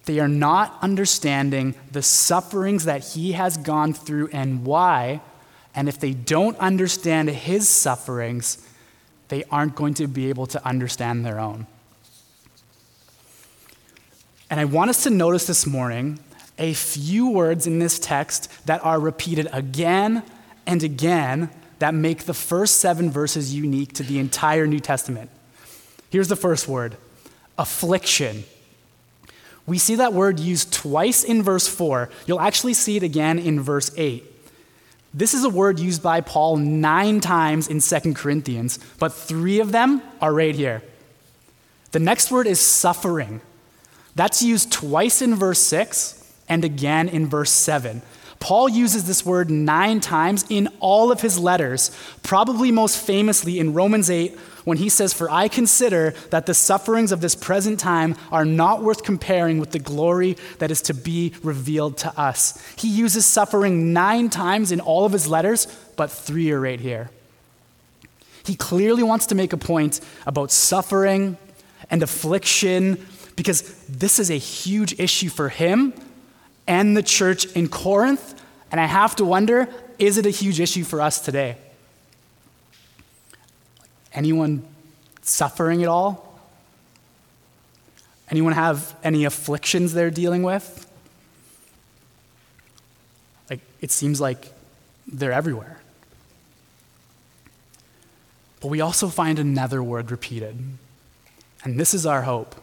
they 0.06 0.18
are 0.18 0.28
not 0.28 0.76
understanding 0.82 1.74
the 1.92 2.02
sufferings 2.02 2.84
that 2.86 3.04
he 3.04 3.32
has 3.32 3.56
gone 3.56 3.92
through 3.92 4.28
and 4.32 4.64
why. 4.64 5.20
And 5.74 5.88
if 5.88 6.00
they 6.00 6.14
don't 6.14 6.58
understand 6.58 7.28
his 7.28 7.68
sufferings, 7.68 8.66
they 9.28 9.44
aren't 9.44 9.76
going 9.76 9.94
to 9.94 10.08
be 10.08 10.28
able 10.28 10.46
to 10.46 10.66
understand 10.66 11.24
their 11.24 11.38
own. 11.38 11.66
And 14.50 14.58
I 14.58 14.64
want 14.64 14.90
us 14.90 15.04
to 15.04 15.10
notice 15.10 15.46
this 15.46 15.64
morning 15.64 16.18
a 16.60 16.74
few 16.74 17.30
words 17.30 17.66
in 17.66 17.80
this 17.80 17.98
text 17.98 18.48
that 18.66 18.84
are 18.84 19.00
repeated 19.00 19.48
again 19.52 20.22
and 20.66 20.84
again 20.84 21.50
that 21.80 21.94
make 21.94 22.24
the 22.24 22.34
first 22.34 22.76
seven 22.76 23.10
verses 23.10 23.54
unique 23.54 23.94
to 23.94 24.02
the 24.02 24.18
entire 24.18 24.66
New 24.66 24.78
Testament. 24.78 25.30
Here's 26.10 26.28
the 26.28 26.36
first 26.36 26.68
word 26.68 26.96
affliction. 27.58 28.44
We 29.66 29.78
see 29.78 29.96
that 29.96 30.12
word 30.12 30.38
used 30.38 30.72
twice 30.72 31.24
in 31.24 31.42
verse 31.42 31.66
4. 31.66 32.10
You'll 32.26 32.40
actually 32.40 32.74
see 32.74 32.96
it 32.96 33.02
again 33.02 33.38
in 33.38 33.60
verse 33.60 33.90
8. 33.96 34.24
This 35.12 35.34
is 35.34 35.44
a 35.44 35.48
word 35.48 35.78
used 35.78 36.02
by 36.02 36.20
Paul 36.20 36.56
nine 36.56 37.20
times 37.20 37.68
in 37.68 37.80
2 37.80 38.14
Corinthians, 38.14 38.78
but 38.98 39.12
three 39.12 39.60
of 39.60 39.72
them 39.72 40.02
are 40.20 40.32
right 40.32 40.54
here. 40.54 40.82
The 41.92 41.98
next 41.98 42.30
word 42.30 42.46
is 42.46 42.60
suffering. 42.60 43.40
That's 44.14 44.42
used 44.42 44.72
twice 44.72 45.22
in 45.22 45.34
verse 45.34 45.58
6 45.60 46.19
and 46.50 46.64
again 46.64 47.08
in 47.08 47.26
verse 47.26 47.50
7. 47.50 48.02
Paul 48.40 48.70
uses 48.70 49.04
this 49.04 49.24
word 49.24 49.50
nine 49.50 50.00
times 50.00 50.44
in 50.48 50.68
all 50.80 51.12
of 51.12 51.20
his 51.20 51.38
letters, 51.38 51.90
probably 52.22 52.72
most 52.72 52.98
famously 52.98 53.58
in 53.58 53.74
Romans 53.74 54.10
8, 54.10 54.36
when 54.64 54.78
he 54.78 54.88
says, 54.88 55.12
For 55.12 55.30
I 55.30 55.48
consider 55.48 56.14
that 56.30 56.46
the 56.46 56.54
sufferings 56.54 57.12
of 57.12 57.20
this 57.20 57.34
present 57.34 57.78
time 57.78 58.16
are 58.32 58.46
not 58.46 58.82
worth 58.82 59.04
comparing 59.04 59.58
with 59.58 59.72
the 59.72 59.78
glory 59.78 60.36
that 60.58 60.70
is 60.70 60.80
to 60.82 60.94
be 60.94 61.34
revealed 61.42 61.98
to 61.98 62.18
us. 62.18 62.62
He 62.76 62.88
uses 62.88 63.26
suffering 63.26 63.92
nine 63.92 64.30
times 64.30 64.72
in 64.72 64.80
all 64.80 65.04
of 65.04 65.12
his 65.12 65.28
letters, 65.28 65.66
but 65.96 66.10
three 66.10 66.50
are 66.50 66.60
right 66.60 66.80
here. 66.80 67.10
He 68.44 68.54
clearly 68.54 69.02
wants 69.02 69.26
to 69.26 69.34
make 69.34 69.52
a 69.52 69.58
point 69.58 70.00
about 70.26 70.50
suffering 70.50 71.36
and 71.90 72.02
affliction 72.02 73.06
because 73.36 73.62
this 73.86 74.18
is 74.18 74.30
a 74.30 74.38
huge 74.38 74.98
issue 74.98 75.28
for 75.28 75.50
him 75.50 75.92
and 76.70 76.96
the 76.96 77.02
church 77.02 77.46
in 77.56 77.68
Corinth. 77.68 78.40
And 78.70 78.80
I 78.80 78.86
have 78.86 79.16
to 79.16 79.24
wonder 79.24 79.68
is 79.98 80.16
it 80.16 80.24
a 80.24 80.30
huge 80.30 80.60
issue 80.60 80.84
for 80.84 81.00
us 81.02 81.20
today? 81.20 81.56
Anyone 84.14 84.62
suffering 85.20 85.82
at 85.82 85.88
all? 85.88 86.40
Anyone 88.30 88.52
have 88.52 88.96
any 89.02 89.24
afflictions 89.24 89.92
they're 89.92 90.10
dealing 90.10 90.44
with? 90.44 90.88
Like, 93.50 93.60
it 93.80 93.90
seems 93.90 94.20
like 94.20 94.52
they're 95.06 95.32
everywhere. 95.32 95.80
But 98.60 98.68
we 98.68 98.80
also 98.80 99.08
find 99.08 99.40
another 99.40 99.82
word 99.82 100.12
repeated. 100.12 100.56
And 101.64 101.80
this 101.80 101.92
is 101.92 102.06
our 102.06 102.22
hope. 102.22 102.54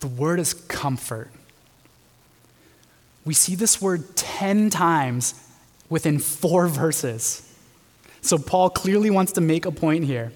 The 0.00 0.08
word 0.08 0.38
is 0.38 0.52
comfort. 0.52 1.30
We 3.24 3.34
see 3.34 3.54
this 3.54 3.80
word 3.80 4.16
10 4.16 4.70
times 4.70 5.34
within 5.88 6.18
four 6.18 6.66
verses. 6.68 7.46
So 8.22 8.38
Paul 8.38 8.70
clearly 8.70 9.10
wants 9.10 9.32
to 9.32 9.40
make 9.40 9.66
a 9.66 9.72
point 9.72 10.04
here. 10.04 10.32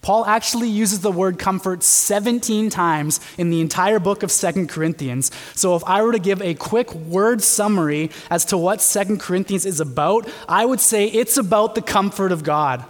Paul 0.00 0.24
actually 0.26 0.68
uses 0.68 1.00
the 1.00 1.10
word 1.10 1.38
comfort 1.38 1.82
17 1.82 2.70
times 2.70 3.20
in 3.36 3.50
the 3.50 3.60
entire 3.60 3.98
book 3.98 4.22
of 4.22 4.30
Second 4.30 4.68
Corinthians. 4.68 5.30
So 5.54 5.74
if 5.74 5.82
I 5.84 6.02
were 6.02 6.12
to 6.12 6.20
give 6.20 6.40
a 6.40 6.54
quick 6.54 6.94
word 6.94 7.42
summary 7.42 8.10
as 8.30 8.44
to 8.46 8.56
what 8.56 8.80
Second 8.80 9.18
Corinthians 9.20 9.66
is 9.66 9.80
about, 9.80 10.28
I 10.48 10.64
would 10.64 10.80
say 10.80 11.06
it's 11.06 11.36
about 11.36 11.74
the 11.74 11.82
comfort 11.82 12.30
of 12.30 12.44
God. 12.44 12.84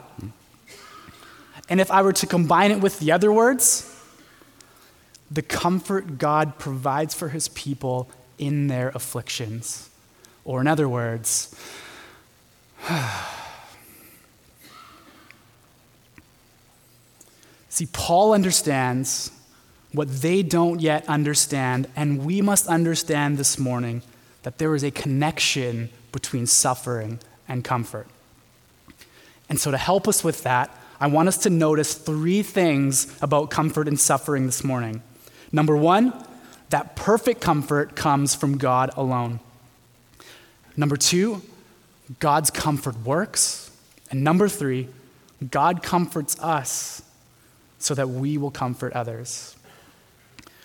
And 1.70 1.80
if 1.80 1.90
I 1.90 2.02
were 2.02 2.12
to 2.14 2.26
combine 2.26 2.72
it 2.72 2.80
with 2.80 2.98
the 2.98 3.12
other 3.12 3.32
words, 3.32 3.94
the 5.30 5.42
comfort 5.42 6.18
God 6.18 6.58
provides 6.58 7.14
for 7.14 7.30
his 7.30 7.48
people 7.48 8.10
in 8.38 8.68
their 8.68 8.90
afflictions. 8.90 9.90
Or, 10.44 10.60
in 10.60 10.66
other 10.66 10.88
words, 10.88 11.54
see, 17.68 17.86
Paul 17.92 18.32
understands 18.32 19.30
what 19.92 20.08
they 20.20 20.42
don't 20.42 20.80
yet 20.80 21.06
understand, 21.08 21.88
and 21.96 22.24
we 22.24 22.40
must 22.40 22.66
understand 22.66 23.38
this 23.38 23.58
morning 23.58 24.02
that 24.42 24.58
there 24.58 24.74
is 24.74 24.82
a 24.84 24.90
connection 24.90 25.88
between 26.12 26.46
suffering 26.46 27.20
and 27.48 27.64
comfort. 27.64 28.06
And 29.48 29.58
so, 29.58 29.70
to 29.70 29.78
help 29.78 30.06
us 30.08 30.22
with 30.22 30.42
that, 30.42 30.70
I 31.00 31.06
want 31.06 31.28
us 31.28 31.38
to 31.38 31.50
notice 31.50 31.94
three 31.94 32.42
things 32.42 33.16
about 33.22 33.50
comfort 33.50 33.88
and 33.88 33.98
suffering 33.98 34.46
this 34.46 34.64
morning. 34.64 35.02
Number 35.52 35.76
one, 35.76 36.12
that 36.70 36.96
perfect 36.96 37.40
comfort 37.40 37.96
comes 37.96 38.34
from 38.34 38.58
God 38.58 38.90
alone. 38.96 39.40
Number 40.76 40.96
two, 40.96 41.42
God's 42.20 42.50
comfort 42.50 42.96
works. 43.04 43.70
And 44.10 44.24
number 44.24 44.48
three, 44.48 44.88
God 45.50 45.82
comforts 45.82 46.38
us 46.40 47.02
so 47.78 47.94
that 47.94 48.08
we 48.08 48.38
will 48.38 48.50
comfort 48.50 48.92
others. 48.92 49.56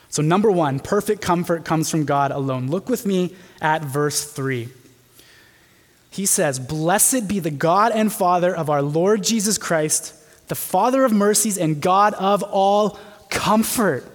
So, 0.09 0.21
number 0.21 0.51
one, 0.51 0.79
perfect 0.79 1.21
comfort 1.21 1.65
comes 1.65 1.89
from 1.89 2.05
God 2.05 2.31
alone. 2.31 2.67
Look 2.67 2.87
with 2.87 3.05
me 3.05 3.35
at 3.61 3.83
verse 3.83 4.31
three. 4.31 4.69
He 6.11 6.27
says, 6.27 6.59
Blessed 6.59 7.27
be 7.27 7.39
the 7.39 7.49
God 7.49 7.91
and 7.91 8.13
Father 8.13 8.55
of 8.55 8.69
our 8.69 8.83
Lord 8.83 9.23
Jesus 9.23 9.57
Christ, 9.57 10.13
the 10.47 10.55
Father 10.55 11.03
of 11.03 11.11
mercies 11.11 11.57
and 11.57 11.81
God 11.81 12.13
of 12.13 12.43
all 12.43 12.99
comfort 13.31 14.07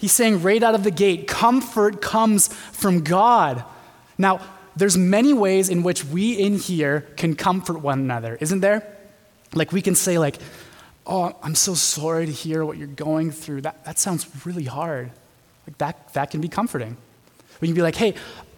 He's 0.00 0.12
saying 0.12 0.42
right 0.42 0.62
out 0.62 0.74
of 0.74 0.82
the 0.82 0.90
gate, 0.90 1.28
comfort 1.28 2.00
comes 2.00 2.48
from 2.48 3.02
God. 3.02 3.62
Now, 4.16 4.40
there's 4.74 4.96
many 4.96 5.34
ways 5.34 5.68
in 5.68 5.82
which 5.82 6.06
we 6.06 6.32
in 6.32 6.56
here 6.56 7.06
can 7.18 7.36
comfort 7.36 7.80
one 7.80 7.98
another, 7.98 8.38
isn't 8.40 8.60
there? 8.60 8.82
Like 9.52 9.72
we 9.72 9.82
can 9.82 9.94
say 9.94 10.18
like, 10.18 10.38
"Oh, 11.06 11.36
I'm 11.42 11.54
so 11.54 11.74
sorry 11.74 12.24
to 12.24 12.32
hear 12.32 12.64
what 12.64 12.78
you're 12.78 12.86
going 12.86 13.30
through." 13.30 13.60
That 13.60 13.84
that 13.84 13.98
sounds 13.98 14.26
really 14.46 14.64
hard. 14.64 15.10
Like 15.66 15.76
that 15.78 16.14
that 16.14 16.30
can 16.30 16.40
be 16.40 16.48
comforting. 16.48 16.96
We 17.60 17.68
can 17.68 17.74
be 17.74 17.82
like, 17.82 17.96
"Hey, 17.96 18.14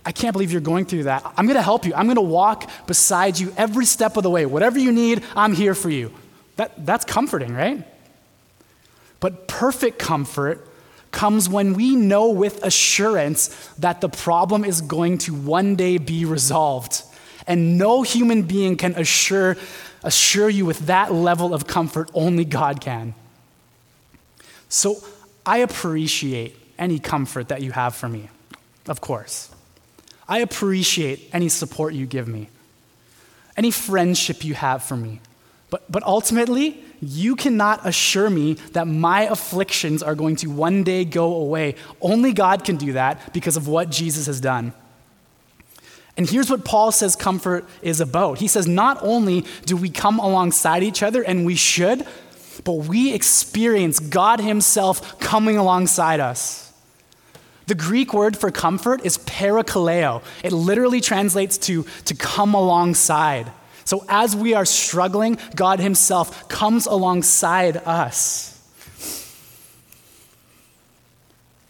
I 0.07 0.13
can't 0.13 0.33
believe 0.33 0.53
you're 0.53 0.61
going 0.61 0.85
through 0.85 1.05
that. 1.05 1.25
I'm 1.37 1.47
going 1.47 1.57
to 1.57 1.63
help 1.63 1.85
you. 1.87 1.93
I'm 1.95 2.07
going 2.07 2.17
to 2.17 2.21
walk 2.23 2.71
beside 2.87 3.37
you 3.41 3.53
every 3.57 3.85
step 3.85 4.17
of 4.17 4.23
the 4.23 4.31
way. 4.31 4.47
Whatever 4.47 4.79
you 4.79 4.93
need, 4.93 5.25
I'm 5.35 5.55
here 5.55 5.75
for 5.75 5.91
you." 5.91 6.13
That 6.55 6.87
that's 6.87 7.05
comforting, 7.05 7.53
right? 7.53 7.85
But 9.19 9.49
perfect 9.49 9.99
comfort 9.99 10.69
comes 11.13 11.49
when 11.49 11.75
we 11.75 11.95
know 11.95 12.31
with 12.31 12.65
assurance 12.65 13.49
that 13.79 14.01
the 14.01 14.09
problem 14.09 14.65
is 14.65 14.81
going 14.81 15.19
to 15.19 15.33
one 15.33 15.77
day 15.77 15.99
be 15.99 16.25
resolved. 16.25 17.03
And 17.47 17.79
no 17.79 18.03
human 18.03 18.43
being 18.43 18.77
can 18.77 18.95
assure, 18.95 19.57
assure 20.03 20.49
you 20.49 20.67
with 20.67 20.81
that 20.87 21.13
level 21.13 21.55
of 21.55 21.67
comfort, 21.67 22.11
only 22.15 22.45
God 22.45 22.81
can. 22.81 23.15
So 24.69 24.97
I 25.45 25.59
appreciate 25.59 26.57
any 26.79 26.99
comfort 26.99 27.49
that 27.49 27.63
you 27.63 27.73
have 27.73 27.95
for 27.95 28.09
me, 28.09 28.31
of 28.89 29.01
course. 29.01 29.51
I 30.29 30.39
appreciate 30.39 31.29
any 31.33 31.49
support 31.49 31.95
you 31.95 32.07
give 32.07 32.27
me, 32.27 32.49
any 33.57 33.71
friendship 33.71 34.45
you 34.45 34.55
have 34.55 34.83
for 34.83 34.97
me. 34.97 35.21
But, 35.69 35.91
but 35.91 36.03
ultimately, 36.05 36.83
you 37.03 37.35
cannot 37.35 37.85
assure 37.85 38.31
me 38.31 38.55
that 38.73 38.87
my 38.87 39.23
afflictions 39.23 40.03
are 40.03 40.15
going 40.15 40.37
to 40.37 40.47
one 40.49 40.85
day 40.85 41.05
go 41.05 41.35
away. 41.35 41.75
Only 42.01 42.33
God 42.33 42.65
can 42.65 42.77
do 42.77 42.93
that 42.93 43.33
because 43.33 43.57
of 43.57 43.67
what 43.67 43.91
Jesus 43.91 44.27
has 44.27 44.41
done. 44.41 44.73
And 46.17 46.29
here's 46.29 46.49
what 46.49 46.65
Paul 46.65 46.93
says 46.93 47.17
comfort 47.17 47.67
is 47.81 48.01
about. 48.01 48.39
He 48.39 48.47
says, 48.47 48.69
not 48.69 49.03
only 49.03 49.45
do 49.65 49.77
we 49.77 49.91
come 49.91 50.19
alongside 50.21 50.83
each 50.83 51.03
other, 51.03 51.23
and 51.23 51.45
we 51.45 51.57
should, 51.57 52.07
but 52.65 52.73
we 52.73 53.13
experience 53.13 53.99
God 53.99 54.41
Himself 54.41 55.19
coming 55.19 55.57
alongside 55.57 56.21
us. 56.21 56.73
The 57.67 57.75
Greek 57.75 58.13
word 58.13 58.37
for 58.37 58.51
comfort 58.51 59.05
is 59.05 59.19
parakaleo. 59.19 60.23
It 60.45 60.53
literally 60.53 61.01
translates 61.01 61.57
to 61.59 61.85
to 62.05 62.15
come 62.15 62.55
alongside. 62.55 63.51
So 63.85 64.05
as 64.09 64.35
we 64.37 64.55
are 64.55 64.65
struggling, 64.65 65.39
God 65.55 65.81
Himself 65.81 66.49
comes 66.49 66.87
alongside 66.87 67.77
us. 67.79 68.49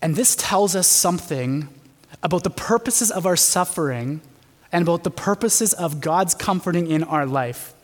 And 0.00 0.16
this 0.16 0.34
tells 0.34 0.74
us 0.74 0.88
something 0.88 1.68
about 2.22 2.44
the 2.44 2.50
purposes 2.50 3.10
of 3.10 3.24
our 3.24 3.36
suffering 3.36 4.20
and 4.72 4.82
about 4.82 5.04
the 5.04 5.10
purposes 5.10 5.72
of 5.72 6.00
God's 6.00 6.34
comforting 6.34 6.90
in 6.90 7.04
our 7.04 7.26
life. 7.26 7.74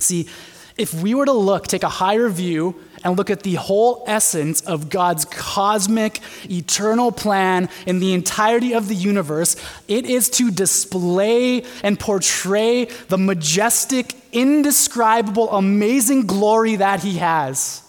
See, 0.00 0.28
if 0.76 0.94
we 0.94 1.14
were 1.14 1.26
to 1.26 1.32
look, 1.32 1.68
take 1.68 1.82
a 1.82 1.88
higher 1.88 2.28
view, 2.28 2.80
and 3.04 3.16
look 3.16 3.30
at 3.30 3.42
the 3.42 3.54
whole 3.54 4.04
essence 4.06 4.60
of 4.62 4.88
God's 4.88 5.24
cosmic, 5.24 6.20
eternal 6.50 7.12
plan 7.12 7.68
in 7.86 8.00
the 8.00 8.14
entirety 8.14 8.74
of 8.74 8.88
the 8.88 8.94
universe, 8.94 9.56
it 9.88 10.06
is 10.06 10.30
to 10.30 10.50
display 10.50 11.64
and 11.82 11.98
portray 11.98 12.86
the 13.08 13.18
majestic, 13.18 14.14
indescribable, 14.32 15.50
amazing 15.52 16.26
glory 16.26 16.76
that 16.76 17.02
He 17.02 17.18
has. 17.18 17.81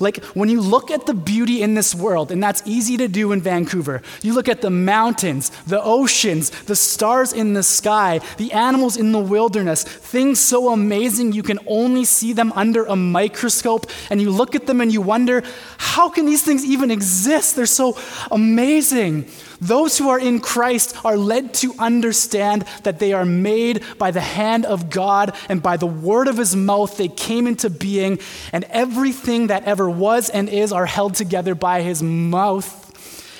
Like 0.00 0.24
when 0.26 0.48
you 0.48 0.60
look 0.60 0.90
at 0.90 1.06
the 1.06 1.14
beauty 1.14 1.62
in 1.62 1.74
this 1.74 1.94
world, 1.94 2.30
and 2.30 2.42
that's 2.42 2.62
easy 2.64 2.96
to 2.98 3.08
do 3.08 3.32
in 3.32 3.40
Vancouver, 3.40 4.02
you 4.22 4.32
look 4.32 4.48
at 4.48 4.60
the 4.60 4.70
mountains, 4.70 5.50
the 5.66 5.82
oceans, 5.82 6.50
the 6.50 6.76
stars 6.76 7.32
in 7.32 7.54
the 7.54 7.62
sky, 7.62 8.20
the 8.36 8.52
animals 8.52 8.96
in 8.96 9.12
the 9.12 9.18
wilderness, 9.18 9.82
things 9.84 10.38
so 10.38 10.72
amazing 10.72 11.32
you 11.32 11.42
can 11.42 11.58
only 11.66 12.04
see 12.04 12.32
them 12.32 12.52
under 12.52 12.84
a 12.84 12.96
microscope, 12.96 13.90
and 14.10 14.20
you 14.20 14.30
look 14.30 14.54
at 14.54 14.66
them 14.66 14.80
and 14.80 14.92
you 14.92 15.00
wonder, 15.00 15.42
how 15.78 16.08
can 16.08 16.26
these 16.26 16.42
things 16.42 16.64
even 16.64 16.90
exist? 16.90 17.56
They're 17.56 17.66
so 17.66 17.98
amazing. 18.30 19.26
Those 19.60 19.98
who 19.98 20.08
are 20.08 20.20
in 20.20 20.40
Christ 20.40 21.04
are 21.04 21.16
led 21.16 21.52
to 21.54 21.74
understand 21.78 22.64
that 22.84 23.00
they 23.00 23.12
are 23.12 23.24
made 23.24 23.82
by 23.98 24.12
the 24.12 24.20
hand 24.20 24.64
of 24.64 24.88
God 24.88 25.34
and 25.48 25.62
by 25.62 25.76
the 25.76 25.86
word 25.86 26.28
of 26.28 26.36
his 26.36 26.54
mouth 26.54 26.96
they 26.96 27.08
came 27.08 27.46
into 27.46 27.68
being, 27.68 28.20
and 28.52 28.64
everything 28.70 29.48
that 29.48 29.64
ever 29.64 29.90
was 29.90 30.30
and 30.30 30.48
is 30.48 30.72
are 30.72 30.86
held 30.86 31.14
together 31.14 31.54
by 31.54 31.82
his 31.82 32.02
mouth. 32.02 32.84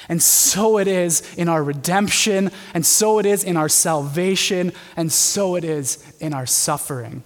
And 0.09 0.23
so 0.23 0.79
it 0.79 0.89
is 0.89 1.23
in 1.37 1.49
our 1.49 1.63
redemption, 1.63 2.51
and 2.75 2.85
so 2.85 3.19
it 3.19 3.27
is 3.27 3.45
in 3.45 3.57
our 3.57 3.69
salvation, 3.69 4.73
and 4.97 5.13
so 5.13 5.55
it 5.55 5.65
is 5.65 6.03
in 6.19 6.33
our 6.33 6.47
suffering. 6.47 7.23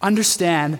Understand 0.00 0.78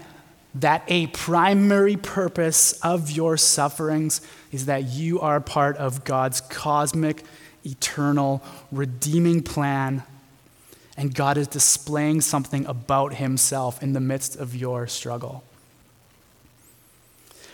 that 0.61 0.85
a 0.89 1.07
primary 1.09 1.97
purpose 1.97 2.73
of 2.81 3.11
your 3.11 3.37
sufferings 3.37 4.21
is 4.53 4.67
that 4.67 4.85
you 4.85 5.21
are 5.21 5.41
part 5.41 5.77
of 5.77 6.05
God's 6.05 6.41
cosmic, 6.41 7.23
eternal, 7.65 8.43
redeeming 8.73 9.43
plan. 9.43 10.03
And 10.97 11.15
God 11.15 11.37
is 11.37 11.47
displaying 11.47 12.23
something 12.23 12.65
about 12.67 13.15
Himself 13.15 13.83
in 13.83 13.93
the 13.93 14.01
midst 14.01 14.37
of 14.37 14.55
your 14.55 14.87
struggle. 14.87 15.45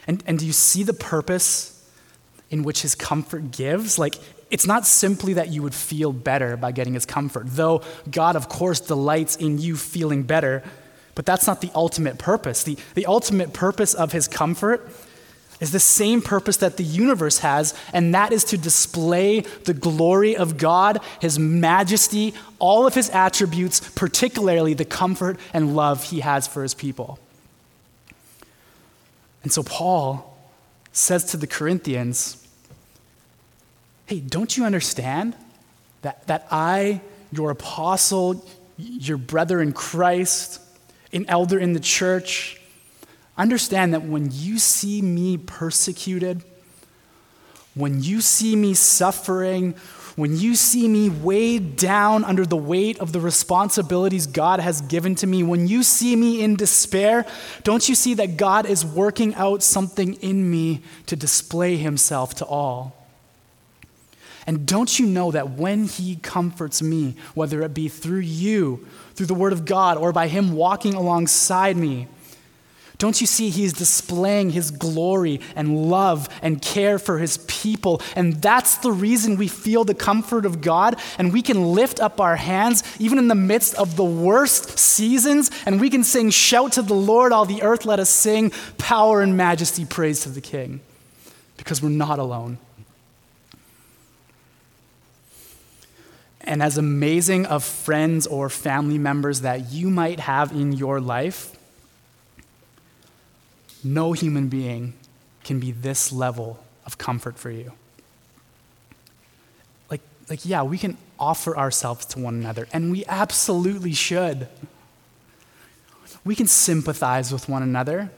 And, 0.07 0.23
and 0.27 0.39
do 0.39 0.47
you 0.47 0.53
see 0.53 0.85
the 0.85 0.93
purpose 0.93 1.85
in 2.51 2.63
which 2.63 2.83
His 2.83 2.95
comfort 2.95 3.51
gives? 3.51 3.99
Like, 3.99 4.15
it's 4.51 4.67
not 4.67 4.87
simply 4.87 5.33
that 5.35 5.49
you 5.49 5.63
would 5.63 5.75
feel 5.75 6.13
better 6.13 6.57
by 6.57 6.71
getting 6.71 6.95
His 6.95 7.07
comfort, 7.07 7.47
though 7.49 7.83
God, 8.09 8.37
of 8.37 8.49
course, 8.49 8.79
delights 8.79 9.35
in 9.35 9.59
you 9.59 9.77
feeling 9.77 10.23
better, 10.23 10.63
but 11.15 11.27
that's 11.27 11.47
not 11.47 11.61
the 11.61 11.71
ultimate 11.75 12.19
purpose. 12.19 12.63
The, 12.63 12.77
the 12.95 13.07
ultimate 13.07 13.53
purpose 13.53 13.95
of 13.95 14.13
His 14.13 14.29
comfort 14.29 14.89
is 15.61 15.71
the 15.71 15.81
same 15.81 16.21
purpose 16.21 16.57
that 16.57 16.77
the 16.77 16.85
universe 16.85 17.39
has, 17.39 17.73
and 17.93 18.15
that 18.15 18.33
is 18.33 18.43
to 18.45 18.59
display 18.59 19.41
the 19.41 19.75
glory 19.75 20.37
of 20.37 20.57
God, 20.59 21.01
His 21.21 21.39
majesty, 21.39 22.35
all 22.59 22.87
of 22.87 22.95
His 22.95 23.11
attributes, 23.11 23.81
particularly 23.95 24.75
the 24.75 24.85
comfort 24.85 25.39
and 25.53 25.77
love 25.77 26.05
He 26.05 26.21
has 26.21 26.47
for 26.49 26.63
His 26.63 26.75
people. 26.75 27.19
And 29.43 29.53
so 29.53 29.63
Paul 29.63 30.37
says 30.93 31.25
to 31.27 31.37
the 31.37 31.47
Corinthians, 31.47 32.39
Hey, 34.07 34.21
don't 34.21 34.57
you 34.57 34.65
understand 34.65 35.37
that, 36.03 36.27
that 36.27 36.47
I, 36.51 37.01
your 37.31 37.51
apostle, 37.51 38.45
your 38.77 39.17
brother 39.17 39.63
in 39.63 39.73
Christ, 39.73 40.61
an 41.13 41.27
elder 41.29 41.59
in 41.59 41.73
the 41.73 41.81
church, 41.81 42.59
Understand 43.37 43.95
that 43.95 44.03
when 44.05 44.29
you 44.31 44.59
see 44.59 45.01
me 45.01 45.39
persecuted, 45.39 46.43
when 47.75 48.03
you 48.03 48.21
see 48.21 48.55
me 48.55 48.75
suffering, 48.75 49.75
when 50.17 50.37
you 50.37 50.55
see 50.55 50.87
me 50.87 51.09
weighed 51.09 51.77
down 51.77 52.25
under 52.25 52.45
the 52.45 52.57
weight 52.57 52.99
of 52.99 53.13
the 53.13 53.21
responsibilities 53.21 54.27
God 54.27 54.61
has 54.61 54.83
given 54.83 55.15
to 55.17 55.27
me, 55.27 55.43
when 55.43 55.67
you 55.67 55.83
see 55.83 56.15
me 56.15 56.43
in 56.43 56.57
despair, 56.57 57.25
don't 57.63 57.89
you 57.89 57.95
see 57.95 58.13
that 58.15 58.37
God 58.37 58.67
is 58.67 58.85
working 58.85 59.35
out 59.37 59.63
something 59.63 60.15
in 60.15 60.51
me 60.51 60.83
to 61.07 61.17
display 61.17 61.79
himself 61.79 62.35
to 62.35 62.45
all? 62.45 63.02
And 64.47 64.67
don't 64.67 64.99
you 64.99 65.07
know 65.07 65.31
that 65.31 65.51
when 65.51 65.85
he 65.85 66.17
comforts 66.17 66.83
me, 66.83 67.15
whether 67.35 67.63
it 67.63 67.75
be 67.75 67.89
through 67.89 68.21
you, 68.21 68.87
through 69.15 69.27
the 69.27 69.35
word 69.35 69.53
of 69.53 69.65
God, 69.65 69.97
or 69.99 70.13
by 70.13 70.29
him 70.29 70.53
walking 70.53 70.95
alongside 70.95 71.77
me, 71.77 72.09
don't 73.03 73.21
you 73.21 73.27
see 73.27 73.51
he's 73.51 73.73
displaying 73.73 74.51
his 74.51 74.71
glory 74.71 75.41
and 75.57 75.91
love 75.91 76.29
and 76.41 76.63
care 76.63 77.01
for 77.01 77.19
his 77.19 77.39
people? 77.49 78.01
And 78.15 78.41
that's 78.41 78.77
the 78.77 78.93
reason 78.93 79.37
we 79.37 79.49
feel 79.49 79.83
the 79.83 79.93
comfort 79.93 80.47
of 80.47 80.61
God 80.61 81.01
and 81.19 81.33
we 81.33 81.43
can 81.43 81.73
lift 81.73 81.99
up 81.99 82.21
our 82.21 82.37
hands 82.37 82.85
even 83.01 83.19
in 83.19 83.27
the 83.27 83.35
midst 83.35 83.75
of 83.75 83.97
the 83.97 84.05
worst 84.05 84.79
seasons 84.79 85.51
and 85.67 85.81
we 85.81 85.91
can 85.91 86.05
sing, 86.05 86.31
Shout 86.31 86.75
to 86.75 86.83
the 86.83 86.95
Lord, 86.95 87.33
all 87.33 87.45
the 87.45 87.65
earth, 87.65 87.85
let 87.85 87.99
us 87.99 88.09
sing, 88.09 88.53
power 88.79 89.21
and 89.21 89.37
majesty, 89.37 89.85
praise 89.85 90.21
to 90.21 90.29
the 90.29 90.41
King, 90.41 90.81
because 91.57 91.83
we're 91.83 91.89
not 91.89 92.21
alone. 92.21 92.59
And 96.45 96.63
as 96.63 96.77
amazing 96.77 97.47
of 97.47 97.63
friends 97.65 98.27
or 98.27 98.49
family 98.49 98.99
members 98.99 99.43
that 99.43 99.71
you 99.73 99.91
might 99.91 100.21
have 100.21 100.53
in 100.53 100.73
your 100.73 101.01
life, 101.01 101.57
no 103.85 104.13
human 104.13 104.49
being 104.49 104.95
can 105.45 105.61
be 105.61 105.73
this 105.73 106.13
level 106.13 106.63
of 106.85 106.99
comfort 106.99 107.39
for 107.39 107.51
you. 107.51 107.73
Like, 109.91 110.01
like, 110.29 110.45
yeah, 110.45 110.63
we 110.63 110.79
can 110.79 110.97
offer 111.19 111.57
ourselves 111.57 112.07
to 112.07 112.19
one 112.19 112.35
another, 112.35 112.67
and 112.73 112.91
we 112.91 113.05
absolutely 113.07 113.93
should. 113.93 114.49
We 116.25 116.35
can 116.35 116.47
sympathize 116.47 117.33
with 117.33 117.49
one 117.49 117.63
another. 117.63 118.11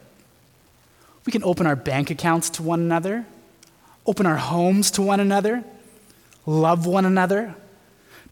We 1.26 1.32
can 1.32 1.44
open 1.44 1.66
our 1.66 1.76
bank 1.76 2.10
accounts 2.10 2.50
to 2.50 2.62
one 2.62 2.80
another, 2.80 3.26
open 4.06 4.26
our 4.26 4.36
homes 4.36 4.90
to 4.92 5.02
one 5.02 5.20
another, 5.20 5.64
love 6.46 6.86
one 6.86 7.04
another. 7.04 7.54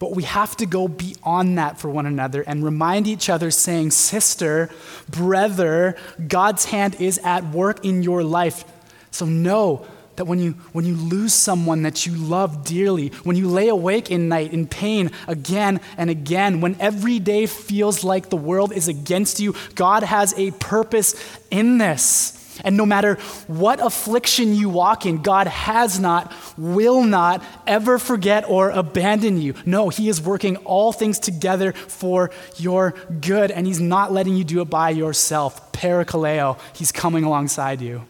But 0.03 0.17
we 0.17 0.25
have 0.25 0.57
to 0.57 0.67
go 0.67 0.89
beyond 0.89 1.59
that 1.59 1.79
for 1.79 1.89
one 1.89 2.07
another 2.07 2.43
and 2.43 2.65
remind 2.65 3.07
each 3.07 3.31
other, 3.31 3.53
saying, 3.53 3.93
Sister, 3.93 4.69
brother, 5.09 5.95
God's 6.27 6.65
hand 6.65 7.01
is 7.01 7.21
at 7.23 7.45
work 7.51 7.85
in 7.85 8.03
your 8.03 8.25
life. 8.25 8.65
So 9.13 9.27
know 9.27 9.87
that 10.17 10.25
when 10.25 10.41
you, 10.41 10.55
when 10.73 10.85
you 10.85 10.97
lose 10.97 11.33
someone 11.33 11.83
that 11.83 12.05
you 12.05 12.17
love 12.17 12.65
dearly, 12.65 13.11
when 13.23 13.37
you 13.37 13.47
lay 13.47 13.69
awake 13.69 14.11
in 14.11 14.29
night 14.29 14.53
in 14.53 14.67
pain 14.67 15.13
again 15.29 15.81
and 15.97 16.11
again, 16.11 16.61
when 16.61 16.77
every 16.81 17.21
day 17.21 17.47
feels 17.47 18.03
like 18.03 18.29
the 18.29 18.37
world 18.37 18.73
is 18.73 18.89
against 18.89 19.39
you, 19.39 19.55
God 19.77 20.03
has 20.03 20.35
a 20.37 20.51
purpose 20.51 21.15
in 21.49 21.79
this. 21.79 22.42
And 22.65 22.77
no 22.77 22.85
matter 22.85 23.15
what 23.47 23.81
affliction 23.81 24.55
you 24.55 24.69
walk 24.69 25.07
in, 25.07 25.23
God 25.23 25.47
has 25.47 25.99
not, 25.99 26.33
will 26.59 27.03
not 27.03 27.43
ever 27.67 27.99
forget 27.99 28.49
or 28.49 28.71
abandon 28.71 29.41
you. 29.41 29.55
No, 29.65 29.89
He 29.89 30.09
is 30.09 30.21
working 30.21 30.57
all 30.59 30.93
things 30.93 31.19
together 31.19 31.73
for 31.73 32.31
your 32.59 32.95
good, 33.21 33.51
and 33.51 33.67
He's 33.67 33.81
not 33.81 34.13
letting 34.13 34.37
you 34.37 34.45
do 34.45 34.61
it 34.61 34.71
by 34.71 34.91
yourself. 34.91 35.73
Parakaleo, 35.73 36.59
He's 36.75 36.93
coming 36.93 37.25
alongside 37.25 37.81
you. 37.81 38.05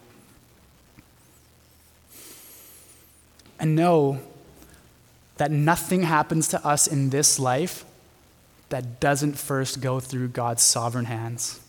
And 3.59 3.75
know 3.75 4.19
that 5.37 5.51
nothing 5.51 6.03
happens 6.03 6.49
to 6.49 6.65
us 6.65 6.85
in 6.85 7.09
this 7.09 7.39
life 7.39 7.85
that 8.69 8.99
doesn't 8.99 9.37
first 9.37 9.81
go 9.81 9.99
through 9.99 10.27
God's 10.29 10.63
sovereign 10.63 11.05
hands. 11.05 11.62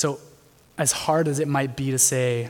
So, 0.00 0.18
as 0.78 0.92
hard 0.92 1.28
as 1.28 1.40
it 1.40 1.46
might 1.46 1.76
be 1.76 1.90
to 1.90 1.98
say, 1.98 2.48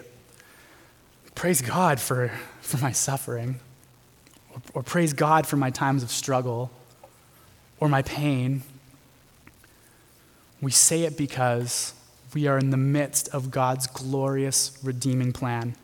praise 1.34 1.60
God 1.60 1.98
for, 1.98 2.30
for 2.60 2.76
my 2.76 2.92
suffering, 2.92 3.58
or, 4.54 4.62
or 4.74 4.82
praise 4.84 5.12
God 5.12 5.48
for 5.48 5.56
my 5.56 5.70
times 5.70 6.04
of 6.04 6.12
struggle, 6.12 6.70
or 7.80 7.88
my 7.88 8.02
pain, 8.02 8.62
we 10.60 10.70
say 10.70 11.02
it 11.02 11.16
because 11.16 11.92
we 12.34 12.46
are 12.46 12.56
in 12.56 12.70
the 12.70 12.76
midst 12.76 13.28
of 13.30 13.50
God's 13.50 13.88
glorious 13.88 14.78
redeeming 14.84 15.32
plan. 15.32 15.74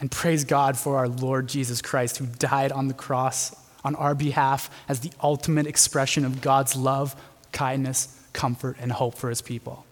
And 0.00 0.10
praise 0.10 0.44
God 0.44 0.78
for 0.78 0.96
our 0.96 1.08
Lord 1.08 1.46
Jesus 1.46 1.82
Christ, 1.82 2.16
who 2.16 2.24
died 2.24 2.72
on 2.72 2.88
the 2.88 2.94
cross 2.94 3.54
on 3.84 3.94
our 3.96 4.14
behalf 4.14 4.70
as 4.88 5.00
the 5.00 5.10
ultimate 5.22 5.66
expression 5.66 6.24
of 6.24 6.40
God's 6.40 6.74
love, 6.74 7.14
kindness, 7.52 8.17
comfort, 8.38 8.76
and 8.78 8.92
hope 8.92 9.16
for 9.16 9.28
his 9.28 9.42
people. 9.42 9.84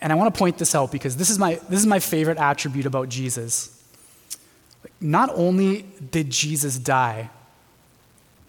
And 0.00 0.12
I 0.12 0.16
want 0.16 0.34
to 0.34 0.38
point 0.38 0.58
this 0.58 0.74
out 0.74 0.90
because 0.90 1.16
this 1.16 1.30
is 1.30 1.38
my, 1.38 1.60
this 1.68 1.78
is 1.78 1.86
my 1.86 2.00
favorite 2.00 2.38
attribute 2.38 2.84
about 2.84 3.08
Jesus. 3.08 3.80
Not 5.00 5.30
only 5.34 5.84
did 6.10 6.30
Jesus 6.30 6.78
die, 6.78 7.30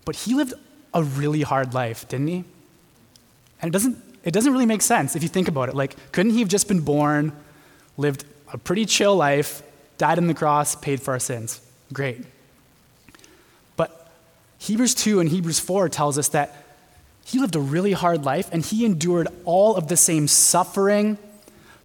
but 0.05 0.15
he 0.15 0.33
lived 0.33 0.53
a 0.93 1.03
really 1.03 1.41
hard 1.41 1.73
life, 1.73 2.07
didn't 2.07 2.27
he? 2.27 2.43
And 3.61 3.69
it 3.69 3.71
doesn't, 3.71 3.97
it 4.23 4.31
doesn't 4.31 4.51
really 4.51 4.65
make 4.65 4.81
sense 4.81 5.15
if 5.15 5.21
you 5.21 5.29
think 5.29 5.47
about 5.47 5.69
it. 5.69 5.75
Like, 5.75 5.95
couldn't 6.11 6.31
he 6.31 6.39
have 6.39 6.47
just 6.47 6.67
been 6.67 6.81
born, 6.81 7.31
lived 7.95 8.25
a 8.51 8.57
pretty 8.57 8.85
chill 8.85 9.15
life, 9.15 9.61
died 9.97 10.17
on 10.17 10.27
the 10.27 10.33
cross, 10.33 10.75
paid 10.75 11.01
for 11.01 11.11
our 11.11 11.19
sins? 11.19 11.61
Great. 11.93 12.25
But 13.75 14.09
Hebrews 14.57 14.95
2 14.95 15.19
and 15.19 15.29
Hebrews 15.29 15.59
4 15.59 15.89
tells 15.89 16.17
us 16.17 16.29
that 16.29 16.60
he 17.31 17.39
lived 17.39 17.55
a 17.55 17.61
really 17.61 17.93
hard 17.93 18.25
life 18.25 18.49
and 18.51 18.63
he 18.65 18.83
endured 18.83 19.29
all 19.45 19.77
of 19.77 19.87
the 19.87 19.95
same 19.95 20.27
suffering, 20.27 21.17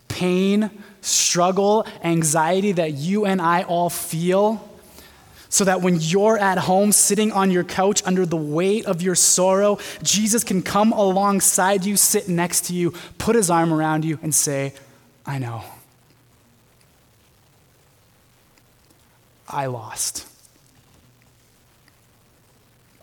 pain, 0.09 0.71
struggle, 1.03 1.87
anxiety 2.03 2.73
that 2.73 2.95
you 2.95 3.25
and 3.25 3.41
I 3.41 3.63
all 3.63 3.89
feel 3.89 4.69
so 5.49 5.63
that 5.63 5.83
when 5.83 5.99
you're 6.01 6.37
at 6.37 6.59
home 6.59 6.91
sitting 6.91 7.31
on 7.31 7.53
your 7.53 7.63
couch 7.63 8.03
under 8.05 8.27
the 8.27 8.37
weight 8.37 8.87
of 8.87 9.03
your 9.03 9.15
sorrow, 9.15 9.79
Jesus 10.03 10.43
can 10.43 10.63
come 10.63 10.93
alongside 10.93 11.85
you, 11.85 11.97
sit 11.97 12.29
next 12.29 12.65
to 12.67 12.75
you, 12.75 12.93
put 13.17 13.37
his 13.37 13.49
arm 13.49 13.73
around 13.73 14.05
you, 14.05 14.19
and 14.23 14.35
say, 14.35 14.75
I 15.25 15.39
know. 15.39 15.63
I 19.49 19.67
lost. 19.67 20.27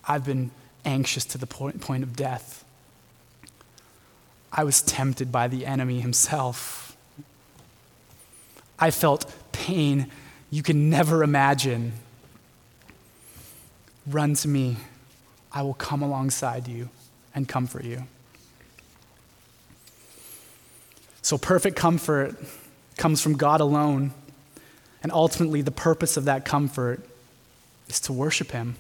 I've 0.05 0.25
been 0.25 0.51
anxious 0.85 1.25
to 1.25 1.37
the 1.37 1.47
point, 1.47 2.03
of 2.03 2.15
death. 2.15 2.63
I 4.51 4.63
was 4.63 4.81
tempted 4.81 5.31
by 5.31 5.47
the 5.47 5.65
enemy 5.65 6.01
himself. 6.01 6.95
I 8.77 8.91
felt 8.91 9.31
pain 9.51 10.11
you 10.51 10.61
can 10.61 10.89
never 10.89 11.23
imagine. 11.23 11.93
Run 14.05 14.35
to 14.35 14.47
me. 14.47 14.77
I 15.51 15.63
will 15.63 15.73
come 15.73 16.03
alongside 16.03 16.67
you 16.67 16.89
and 17.33 17.47
comfort 17.47 17.85
you. 17.85 18.03
So, 21.23 21.37
perfect 21.37 21.75
comfort 21.75 22.35
comes 22.97 23.21
from 23.21 23.33
God 23.33 23.61
alone. 23.61 24.11
And 25.01 25.11
ultimately, 25.11 25.61
the 25.61 25.71
purpose 25.71 26.17
of 26.17 26.25
that 26.25 26.45
comfort 26.45 27.03
is 27.89 27.99
to 28.01 28.13
worship 28.13 28.51
Him, 28.51 28.75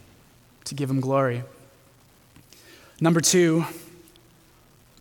to 0.65 0.75
give 0.75 0.89
Him 0.89 0.99
glory. 0.99 1.43
Number 2.99 3.21
two, 3.21 3.65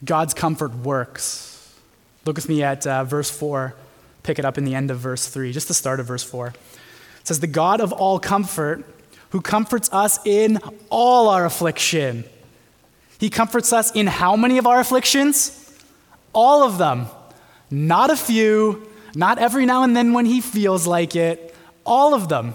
God's 0.05 0.35
comfort 0.35 0.75
works. 0.75 1.75
Look 2.25 2.37
with 2.37 2.49
me 2.49 2.63
at 2.63 2.87
uh, 2.87 3.05
verse 3.05 3.31
4. 3.31 3.75
Pick 4.23 4.39
it 4.39 4.45
up 4.45 4.59
in 4.59 4.65
the 4.65 4.75
end 4.75 4.91
of 4.91 4.99
verse 4.99 5.27
3, 5.27 5.53
just 5.53 5.69
the 5.69 5.75
start 5.75 6.01
of 6.01 6.07
verse 6.07 6.23
4. 6.23 6.49
It 6.49 6.55
says, 7.25 7.41
The 7.41 7.47
God 7.47 7.81
of 7.81 7.93
all 7.93 8.19
comfort 8.19 8.85
who 9.31 9.41
comforts 9.41 9.89
us 9.93 10.19
in 10.27 10.59
all 10.91 11.29
our 11.29 11.45
affliction. 11.45 12.25
He 13.19 13.31
comforts 13.31 13.73
us 13.73 13.91
in 13.93 14.07
how 14.07 14.37
many 14.37 14.59
of 14.59 14.67
our 14.67 14.79
afflictions? 14.79 15.59
All 16.33 16.65
of 16.65 16.79
them. 16.79 17.07
Not 17.71 18.11
a 18.11 18.17
few, 18.17 18.89
not 19.15 19.39
every 19.39 19.65
now 19.65 19.85
and 19.85 19.97
then 19.97 20.13
when 20.13 20.27
he 20.27 20.41
feels 20.41 20.87
like 20.87 21.17
it, 21.17 21.55
all 21.87 22.15
of 22.15 22.29
them. 22.29 22.55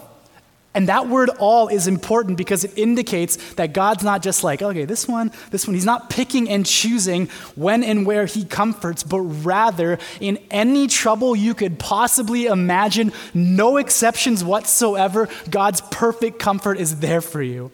And 0.77 0.89
that 0.89 1.09
word 1.09 1.31
all 1.39 1.69
is 1.69 1.87
important 1.87 2.37
because 2.37 2.63
it 2.63 2.77
indicates 2.77 3.37
that 3.55 3.73
God's 3.73 4.03
not 4.03 4.21
just 4.21 4.43
like, 4.43 4.61
okay, 4.61 4.85
this 4.85 5.07
one, 5.07 5.31
this 5.49 5.65
one. 5.65 5.73
He's 5.73 5.85
not 5.85 6.11
picking 6.11 6.47
and 6.47 6.67
choosing 6.67 7.29
when 7.55 7.83
and 7.83 8.05
where 8.05 8.27
he 8.27 8.45
comforts, 8.45 9.01
but 9.01 9.21
rather 9.21 9.97
in 10.19 10.37
any 10.51 10.85
trouble 10.85 11.35
you 11.35 11.55
could 11.55 11.79
possibly 11.79 12.45
imagine, 12.45 13.11
no 13.33 13.77
exceptions 13.77 14.43
whatsoever, 14.43 15.29
God's 15.49 15.81
perfect 15.81 16.37
comfort 16.37 16.77
is 16.77 16.99
there 16.99 17.21
for 17.21 17.41
you. 17.41 17.71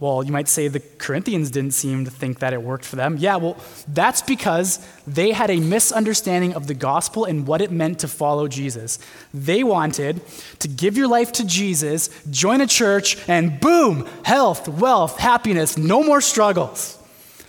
Well, 0.00 0.22
you 0.22 0.30
might 0.30 0.46
say 0.46 0.68
the 0.68 0.78
Corinthians 0.98 1.50
didn't 1.50 1.72
seem 1.72 2.04
to 2.04 2.10
think 2.10 2.38
that 2.38 2.52
it 2.52 2.62
worked 2.62 2.84
for 2.84 2.94
them. 2.94 3.16
Yeah, 3.18 3.34
well, 3.36 3.56
that's 3.88 4.22
because 4.22 4.78
they 5.08 5.32
had 5.32 5.50
a 5.50 5.58
misunderstanding 5.58 6.54
of 6.54 6.68
the 6.68 6.74
gospel 6.74 7.24
and 7.24 7.48
what 7.48 7.60
it 7.60 7.72
meant 7.72 7.98
to 8.00 8.08
follow 8.08 8.46
Jesus. 8.46 9.00
They 9.34 9.64
wanted 9.64 10.20
to 10.60 10.68
give 10.68 10.96
your 10.96 11.08
life 11.08 11.32
to 11.32 11.44
Jesus, 11.44 12.10
join 12.30 12.60
a 12.60 12.66
church, 12.68 13.18
and 13.28 13.58
boom, 13.58 14.06
health, 14.24 14.68
wealth, 14.68 15.18
happiness, 15.18 15.76
no 15.76 16.04
more 16.04 16.20
struggles. 16.20 16.96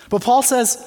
But 0.09 0.23
Paul 0.23 0.41
says, 0.41 0.83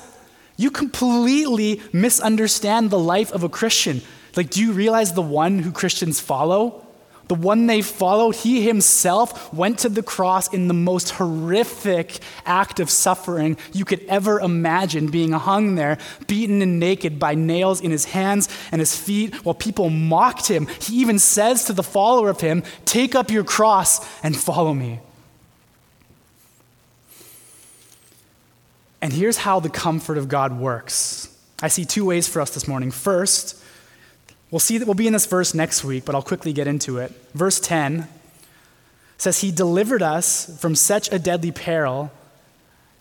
you 0.57 0.72
completely 0.72 1.81
misunderstand 1.92 2.90
the 2.90 2.98
life 2.98 3.31
of 3.31 3.44
a 3.44 3.48
Christian. 3.48 4.03
Like, 4.35 4.51
do 4.51 4.61
you 4.61 4.72
realize 4.72 5.12
the 5.12 5.22
one 5.22 5.61
who 5.61 5.70
Christians 5.70 6.18
follow? 6.18 6.85
The 7.29 7.35
one 7.35 7.67
they 7.67 7.83
followed, 7.83 8.37
he 8.37 8.63
himself 8.63 9.53
went 9.55 9.79
to 9.81 9.89
the 9.89 10.03
cross 10.03 10.53
in 10.53 10.69
the 10.69 10.75
most 10.75 11.11
horrific 11.11 12.19
act 12.45 12.81
of 12.81 12.91
suffering 12.91 13.57
you 13.73 13.85
could 13.85 14.05
ever 14.05 14.41
imagine, 14.41 15.09
being 15.09 15.33
hung 15.33 15.75
there, 15.77 15.99
beaten 16.27 16.63
and 16.63 16.79
naked 16.79 17.19
by 17.19 17.35
nails 17.35 17.81
in 17.81 17.91
his 17.91 18.07
hands 18.07 18.49
and 18.71 18.81
his 18.81 18.97
feet 18.97 19.35
while 19.45 19.55
people 19.55 19.89
mocked 19.89 20.49
him. 20.49 20.67
He 20.81 21.01
even 21.01 21.19
says 21.19 21.65
to 21.65 21.73
the 21.73 21.83
follower 21.83 22.29
of 22.29 22.41
him, 22.41 22.63
Take 22.85 23.15
up 23.15 23.31
your 23.31 23.45
cross 23.45 24.07
and 24.23 24.37
follow 24.37 24.75
me. 24.75 25.01
And 29.01 29.13
here's 29.13 29.39
how 29.39 29.59
the 29.59 29.69
comfort 29.69 30.17
of 30.17 30.29
God 30.29 30.59
works. 30.59 31.29
I 31.61 31.69
see 31.69 31.85
two 31.85 32.05
ways 32.05 32.29
for 32.29 32.41
us 32.41 32.51
this 32.51 32.69
morning. 32.69 32.91
First, 32.91 33.62
We'll 34.53 34.61
see 34.61 34.77
that 34.77 34.85
we'll 34.85 34.95
be 34.95 35.07
in 35.07 35.15
this 35.15 35.25
verse 35.25 35.55
next 35.55 35.83
week, 35.83 36.05
but 36.05 36.15
I'll 36.15 36.23
quickly 36.23 36.53
get 36.53 36.67
into 36.69 36.99
it. 36.99 37.11
Verse 37.33 37.59
10 37.59 38.07
says, 39.17 39.41
He 39.41 39.51
delivered 39.51 40.03
us 40.03 40.61
from 40.61 40.75
such 40.75 41.11
a 41.11 41.19
deadly 41.19 41.51
peril, 41.51 42.12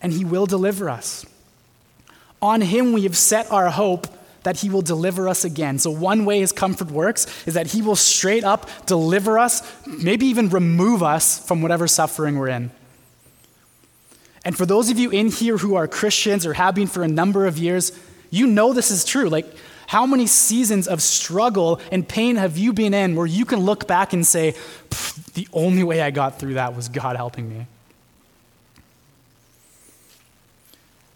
and 0.00 0.14
He 0.14 0.24
will 0.24 0.46
deliver 0.46 0.88
us. 0.88 1.26
On 2.40 2.62
Him 2.62 2.94
we 2.94 3.02
have 3.02 3.18
set 3.18 3.52
our 3.52 3.68
hope 3.68 4.06
that 4.44 4.60
He 4.60 4.70
will 4.70 4.80
deliver 4.80 5.28
us 5.28 5.44
again. 5.44 5.78
So, 5.78 5.90
one 5.90 6.24
way 6.24 6.40
His 6.40 6.52
comfort 6.52 6.90
works 6.90 7.26
is 7.46 7.52
that 7.52 7.66
He 7.72 7.82
will 7.82 7.96
straight 7.96 8.44
up 8.44 8.66
deliver 8.86 9.38
us, 9.38 9.62
maybe 9.86 10.24
even 10.26 10.48
remove 10.48 11.02
us 11.02 11.46
from 11.46 11.60
whatever 11.60 11.86
suffering 11.86 12.38
we're 12.38 12.48
in. 12.48 12.70
And 14.42 14.56
for 14.56 14.64
those 14.64 14.90
of 14.90 14.98
you 14.98 15.10
in 15.10 15.28
here 15.28 15.58
who 15.58 15.74
are 15.74 15.86
Christians 15.86 16.46
or 16.46 16.54
have 16.54 16.74
been 16.74 16.86
for 16.86 17.02
a 17.02 17.08
number 17.08 17.46
of 17.46 17.58
years, 17.58 17.92
you 18.30 18.46
know 18.46 18.72
this 18.72 18.90
is 18.90 19.04
true. 19.04 19.28
Like, 19.28 19.46
how 19.92 20.06
many 20.06 20.26
seasons 20.26 20.88
of 20.88 21.02
struggle 21.02 21.78
and 21.90 22.08
pain 22.08 22.36
have 22.36 22.56
you 22.56 22.72
been 22.72 22.94
in 22.94 23.14
where 23.14 23.26
you 23.26 23.44
can 23.44 23.60
look 23.60 23.86
back 23.86 24.14
and 24.14 24.26
say, 24.26 24.54
the 25.34 25.46
only 25.52 25.84
way 25.84 26.00
I 26.00 26.10
got 26.10 26.38
through 26.38 26.54
that 26.54 26.74
was 26.74 26.88
God 26.88 27.14
helping 27.14 27.46
me? 27.46 27.66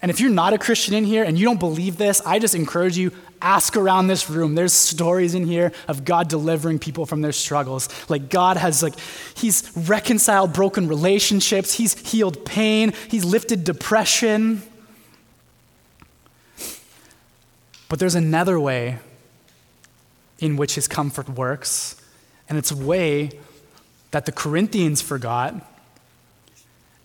And 0.02 0.10
if 0.10 0.20
you're 0.20 0.28
not 0.28 0.52
a 0.52 0.58
Christian 0.58 0.92
in 0.92 1.04
here 1.04 1.24
and 1.24 1.38
you 1.38 1.46
don't 1.46 1.58
believe 1.58 1.96
this, 1.96 2.20
I 2.26 2.38
just 2.38 2.54
encourage 2.54 2.98
you 2.98 3.12
ask 3.40 3.78
around 3.78 4.08
this 4.08 4.28
room. 4.28 4.54
There's 4.54 4.74
stories 4.74 5.34
in 5.34 5.46
here 5.46 5.72
of 5.88 6.04
God 6.04 6.28
delivering 6.28 6.78
people 6.78 7.06
from 7.06 7.22
their 7.22 7.32
struggles. 7.32 7.88
Like 8.10 8.28
God 8.28 8.58
has 8.58 8.82
like 8.82 8.98
he's 9.34 9.72
reconciled 9.74 10.52
broken 10.52 10.86
relationships, 10.86 11.72
he's 11.72 11.94
healed 12.10 12.44
pain, 12.44 12.92
he's 13.08 13.24
lifted 13.24 13.64
depression. 13.64 14.62
But 17.88 17.98
there's 17.98 18.14
another 18.14 18.58
way 18.58 18.98
in 20.38 20.56
which 20.56 20.74
his 20.74 20.88
comfort 20.88 21.28
works, 21.28 21.96
and 22.48 22.58
it's 22.58 22.70
a 22.70 22.76
way 22.76 23.30
that 24.10 24.26
the 24.26 24.32
Corinthians 24.32 25.00
forgot. 25.00 25.54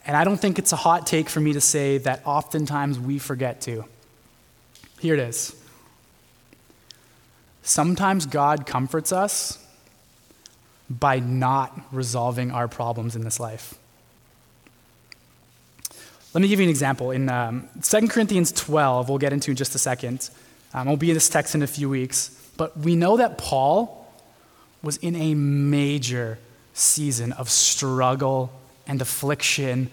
And 0.06 0.18
I 0.18 0.24
don't 0.24 0.38
think 0.40 0.58
it's 0.58 0.72
a 0.72 0.78
hot 0.78 1.06
take 1.06 1.30
for 1.30 1.40
me 1.40 1.54
to 1.54 1.62
say 1.62 1.98
that 2.00 2.22
oftentimes 2.26 3.00
we 3.00 3.20
forget 3.20 3.62
to. 3.62 3.86
Here 5.00 5.14
it 5.14 5.20
is. 5.20 5.56
Sometimes 7.64 8.26
God 8.26 8.66
comforts 8.66 9.12
us 9.12 9.60
by 10.90 11.20
not 11.20 11.80
resolving 11.92 12.52
our 12.52 12.68
problems 12.68 13.16
in 13.16 13.24
this 13.24 13.40
life. 13.40 13.76
Let 16.34 16.42
me 16.42 16.48
give 16.48 16.60
you 16.60 16.66
an 16.66 16.70
example. 16.70 17.12
In 17.12 17.30
um, 17.30 17.68
2 17.82 18.08
Corinthians 18.08 18.52
12, 18.52 19.10
we'll 19.10 19.18
get 19.18 19.34
into 19.34 19.52
in 19.52 19.58
just 19.58 19.76
a 19.76 19.80
second, 19.80 20.30
um, 20.74 20.88
I'll 20.88 20.98
be 20.98 21.10
in 21.10 21.16
this 21.16 21.30
text 21.30 21.56
in 21.56 21.62
a 21.62 21.68
few 21.68 21.90
weeks. 21.90 22.38
But 22.58 22.78
we 22.78 22.96
know 22.96 23.18
that 23.18 23.38
Paul 23.38 24.14
was 24.82 24.98
in 24.98 25.16
a 25.16 25.36
major 25.36 26.38
season 26.74 27.32
of 27.34 27.50
struggle 27.50 28.52
and 28.88 29.02
affliction 29.02 29.90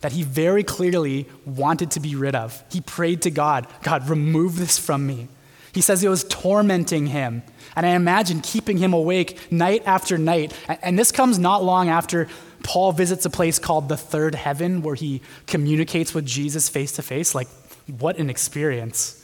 that 0.00 0.12
he 0.12 0.22
very 0.22 0.62
clearly 0.62 1.26
wanted 1.44 1.90
to 1.92 2.00
be 2.00 2.14
rid 2.14 2.34
of. 2.34 2.62
He 2.70 2.80
prayed 2.80 3.22
to 3.22 3.30
God, 3.30 3.66
God, 3.82 4.08
remove 4.08 4.56
this 4.58 4.78
from 4.78 5.06
me. 5.06 5.28
He 5.72 5.80
says 5.80 6.02
it 6.02 6.08
was 6.08 6.24
tormenting 6.24 7.06
him. 7.08 7.42
And 7.74 7.84
I 7.84 7.90
imagine 7.90 8.40
keeping 8.40 8.78
him 8.78 8.94
awake 8.94 9.52
night 9.52 9.82
after 9.84 10.16
night. 10.16 10.52
And 10.68 10.98
this 10.98 11.12
comes 11.12 11.38
not 11.38 11.62
long 11.62 11.88
after 11.88 12.28
Paul 12.62 12.92
visits 12.92 13.26
a 13.26 13.30
place 13.30 13.58
called 13.58 13.88
the 13.88 13.96
third 13.96 14.34
heaven 14.34 14.80
where 14.82 14.94
he 14.94 15.20
communicates 15.46 16.14
with 16.14 16.24
Jesus 16.24 16.68
face 16.68 16.92
to 16.92 17.02
face. 17.02 17.34
Like, 17.34 17.48
what 17.98 18.18
an 18.18 18.30
experience. 18.30 19.22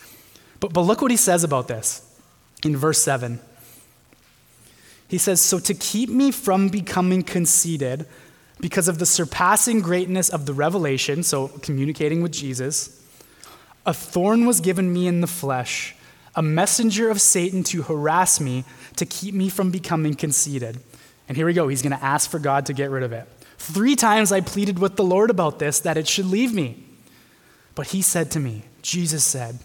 But, 0.62 0.72
but 0.72 0.82
look 0.82 1.02
what 1.02 1.10
he 1.10 1.16
says 1.16 1.42
about 1.42 1.66
this 1.66 2.08
in 2.64 2.76
verse 2.76 3.02
7. 3.02 3.40
He 5.08 5.18
says, 5.18 5.40
So 5.40 5.58
to 5.58 5.74
keep 5.74 6.08
me 6.08 6.30
from 6.30 6.68
becoming 6.68 7.24
conceited, 7.24 8.06
because 8.60 8.86
of 8.86 9.00
the 9.00 9.04
surpassing 9.04 9.80
greatness 9.80 10.28
of 10.28 10.46
the 10.46 10.52
revelation, 10.52 11.24
so 11.24 11.48
communicating 11.48 12.22
with 12.22 12.30
Jesus, 12.30 13.04
a 13.84 13.92
thorn 13.92 14.46
was 14.46 14.60
given 14.60 14.92
me 14.92 15.08
in 15.08 15.20
the 15.20 15.26
flesh, 15.26 15.96
a 16.36 16.42
messenger 16.42 17.10
of 17.10 17.20
Satan 17.20 17.64
to 17.64 17.82
harass 17.82 18.40
me, 18.40 18.64
to 18.94 19.04
keep 19.04 19.34
me 19.34 19.48
from 19.48 19.72
becoming 19.72 20.14
conceited. 20.14 20.78
And 21.26 21.36
here 21.36 21.46
we 21.46 21.54
go. 21.54 21.66
He's 21.66 21.82
going 21.82 21.98
to 21.98 22.04
ask 22.04 22.30
for 22.30 22.38
God 22.38 22.66
to 22.66 22.72
get 22.72 22.88
rid 22.88 23.02
of 23.02 23.12
it. 23.12 23.26
Three 23.58 23.96
times 23.96 24.30
I 24.30 24.40
pleaded 24.40 24.78
with 24.78 24.94
the 24.94 25.02
Lord 25.02 25.28
about 25.28 25.58
this, 25.58 25.80
that 25.80 25.96
it 25.96 26.06
should 26.06 26.26
leave 26.26 26.54
me. 26.54 26.84
But 27.74 27.88
he 27.88 28.00
said 28.00 28.30
to 28.30 28.38
me, 28.38 28.62
Jesus 28.82 29.24
said, 29.24 29.58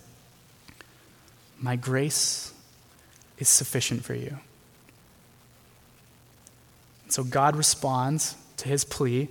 My 1.59 1.75
grace 1.75 2.53
is 3.37 3.49
sufficient 3.49 4.03
for 4.03 4.13
you. 4.13 4.37
So 7.09 7.23
God 7.23 7.55
responds 7.55 8.35
to 8.57 8.69
his 8.69 8.83
plea 8.83 9.29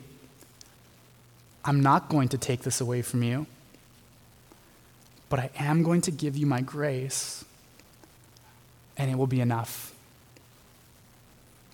I'm 1.64 1.80
not 1.80 2.08
going 2.08 2.28
to 2.28 2.38
take 2.38 2.62
this 2.62 2.80
away 2.80 3.02
from 3.02 3.24
you, 3.24 3.44
but 5.28 5.40
I 5.40 5.50
am 5.58 5.82
going 5.82 6.00
to 6.02 6.12
give 6.12 6.36
you 6.36 6.46
my 6.46 6.60
grace, 6.60 7.44
and 8.96 9.10
it 9.10 9.16
will 9.16 9.26
be 9.26 9.40
enough. 9.40 9.92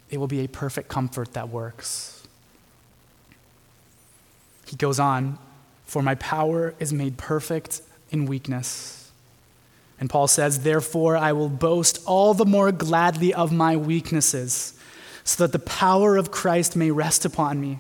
It 0.09 0.17
will 0.17 0.29
be 0.29 0.41
a 0.41 0.49
perfect 0.49 0.89
comfort 0.89 1.35
that 1.35 1.51
works. 1.51 2.23
He 4.67 4.77
goes 4.77 4.99
on, 4.99 5.39
For 5.85 6.03
my 6.03 6.15
power 6.15 6.75
is 6.79 6.91
made 6.95 7.19
perfect 7.19 7.83
in 8.11 8.25
weakness. 8.25 9.02
And 10.03 10.11
Paul 10.11 10.27
says, 10.27 10.65
Therefore, 10.65 11.17
I 11.17 11.31
will 11.31 11.49
boast 11.49 12.03
all 12.07 12.35
the 12.35 12.45
more 12.45 12.73
gladly 12.73 13.33
of 13.33 13.53
my 13.53 13.77
weaknesses 13.77 14.75
so 15.23 15.47
that 15.47 15.53
the 15.53 15.65
power 15.65 16.17
of 16.17 16.33
Christ 16.33 16.75
may 16.75 16.91
rest 16.91 17.25
upon 17.25 17.61
me. 17.61 17.79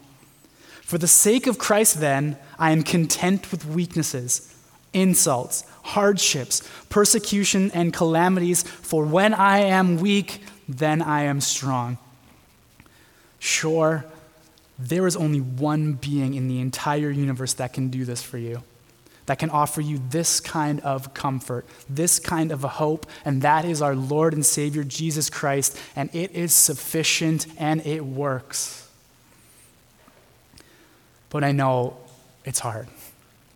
For 0.82 0.98
the 0.98 1.08
sake 1.08 1.48
of 1.48 1.58
Christ, 1.58 1.98
then, 1.98 2.36
I 2.60 2.70
am 2.70 2.84
content 2.84 3.50
with 3.50 3.66
weaknesses, 3.66 4.54
insults, 4.92 5.64
hardships, 5.82 6.62
persecution, 6.88 7.72
and 7.74 7.92
calamities, 7.92 8.62
for 8.62 9.04
when 9.04 9.34
I 9.34 9.58
am 9.58 9.96
weak, 9.96 10.44
then 10.68 11.02
I 11.02 11.22
am 11.22 11.40
strong. 11.40 11.98
Sure, 13.40 14.04
there 14.78 15.08
is 15.08 15.16
only 15.16 15.40
one 15.40 15.94
being 15.94 16.34
in 16.34 16.46
the 16.46 16.60
entire 16.60 17.10
universe 17.10 17.54
that 17.54 17.72
can 17.72 17.88
do 17.88 18.04
this 18.04 18.22
for 18.22 18.38
you 18.38 18.62
that 19.26 19.38
can 19.38 19.50
offer 19.50 19.80
you 19.80 20.00
this 20.10 20.40
kind 20.40 20.80
of 20.80 21.14
comfort, 21.14 21.64
this 21.88 22.18
kind 22.18 22.50
of 22.50 22.64
a 22.64 22.68
hope, 22.68 23.06
and 23.24 23.42
that 23.42 23.64
is 23.64 23.80
our 23.80 23.94
Lord 23.94 24.34
and 24.34 24.44
Savior 24.44 24.84
Jesus 24.84 25.30
Christ, 25.30 25.78
and 25.94 26.10
it 26.14 26.32
is 26.32 26.52
sufficient 26.52 27.46
and 27.58 27.84
it 27.86 28.04
works. 28.04 28.88
But 31.30 31.44
I 31.44 31.52
know 31.52 31.96
it's 32.44 32.58
hard. 32.58 32.88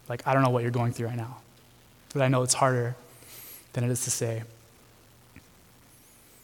Like, 0.08 0.26
I 0.26 0.32
don't 0.32 0.42
know 0.42 0.50
what 0.50 0.62
you're 0.62 0.70
going 0.70 0.92
through 0.92 1.08
right 1.08 1.16
now, 1.16 1.38
but 2.12 2.22
I 2.22 2.28
know 2.28 2.42
it's 2.42 2.54
harder 2.54 2.94
than 3.72 3.84
it 3.84 3.90
is 3.90 4.04
to 4.04 4.10
say. 4.10 4.44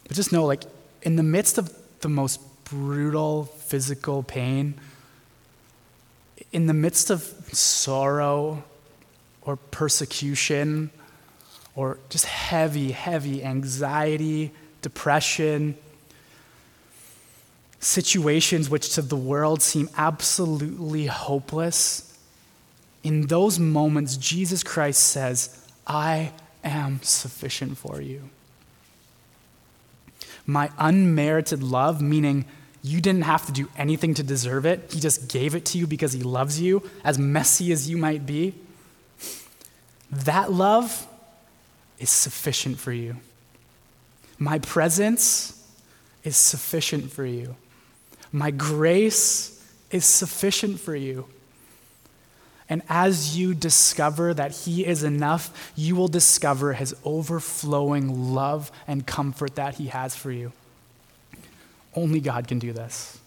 But 0.06 0.16
just 0.16 0.32
know, 0.32 0.44
like, 0.44 0.64
in 1.02 1.16
the 1.16 1.22
midst 1.22 1.58
of 1.58 1.72
the 2.00 2.08
most 2.08 2.40
brutal 2.64 3.44
physical 3.44 4.22
pain, 4.22 4.74
in 6.50 6.66
the 6.66 6.74
midst 6.74 7.08
of 7.08 7.22
sorrow 7.52 8.64
or 9.44 9.56
persecution 9.56 10.90
or 11.74 11.98
just 12.10 12.26
heavy, 12.26 12.92
heavy 12.92 13.42
anxiety, 13.42 14.52
depression, 14.82 15.76
situations 17.80 18.70
which 18.70 18.94
to 18.94 19.02
the 19.02 19.16
world 19.16 19.62
seem 19.62 19.88
absolutely 19.96 21.06
hopeless. 21.06 22.16
In 23.02 23.26
those 23.26 23.58
moments, 23.58 24.16
Jesus 24.16 24.62
Christ 24.62 25.02
says, 25.02 25.58
I 25.86 26.32
am 26.62 27.00
sufficient 27.02 27.76
for 27.76 28.00
you. 28.00 28.30
My 30.46 30.70
unmerited 30.78 31.62
love, 31.62 32.00
meaning 32.00 32.44
you 32.82 33.00
didn't 33.00 33.22
have 33.22 33.46
to 33.46 33.52
do 33.52 33.68
anything 33.76 34.14
to 34.14 34.22
deserve 34.22 34.66
it, 34.66 34.92
He 34.92 35.00
just 35.00 35.28
gave 35.28 35.54
it 35.54 35.64
to 35.66 35.78
you 35.78 35.86
because 35.86 36.12
He 36.12 36.22
loves 36.22 36.60
you, 36.60 36.88
as 37.04 37.18
messy 37.18 37.72
as 37.72 37.88
you 37.88 37.96
might 37.96 38.26
be. 38.26 38.54
That 40.12 40.52
love 40.52 41.08
is 41.98 42.10
sufficient 42.10 42.78
for 42.78 42.92
you. 42.92 43.16
My 44.38 44.58
presence 44.58 45.66
is 46.22 46.36
sufficient 46.36 47.10
for 47.10 47.24
you. 47.24 47.56
My 48.30 48.50
grace 48.50 49.64
is 49.90 50.04
sufficient 50.04 50.78
for 50.80 50.94
you. 50.94 51.26
And 52.68 52.82
as 52.88 53.36
you 53.36 53.54
discover 53.54 54.32
that 54.34 54.52
He 54.52 54.86
is 54.86 55.02
enough, 55.02 55.72
you 55.76 55.96
will 55.96 56.08
discover 56.08 56.74
His 56.74 56.94
overflowing 57.04 58.34
love 58.34 58.70
and 58.86 59.06
comfort 59.06 59.56
that 59.56 59.74
He 59.74 59.88
has 59.88 60.16
for 60.16 60.30
you. 60.30 60.52
Only 61.94 62.20
God 62.20 62.48
can 62.48 62.58
do 62.58 62.72
this. 62.72 63.18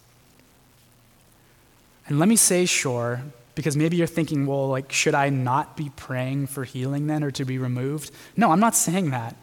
And 2.08 2.18
let 2.18 2.28
me 2.28 2.36
say, 2.36 2.66
sure, 2.66 3.22
because 3.56 3.76
maybe 3.76 3.96
you're 3.96 4.06
thinking, 4.06 4.46
well, 4.46 4.68
like, 4.68 4.92
should 4.92 5.14
I 5.14 5.30
not 5.30 5.76
be 5.76 5.90
praying 5.96 6.46
for 6.46 6.62
healing 6.62 7.08
then 7.08 7.24
or 7.24 7.32
to 7.32 7.44
be 7.44 7.58
removed? 7.58 8.12
No, 8.36 8.52
I'm 8.52 8.60
not 8.60 8.76
saying 8.76 9.10
that. 9.10 9.34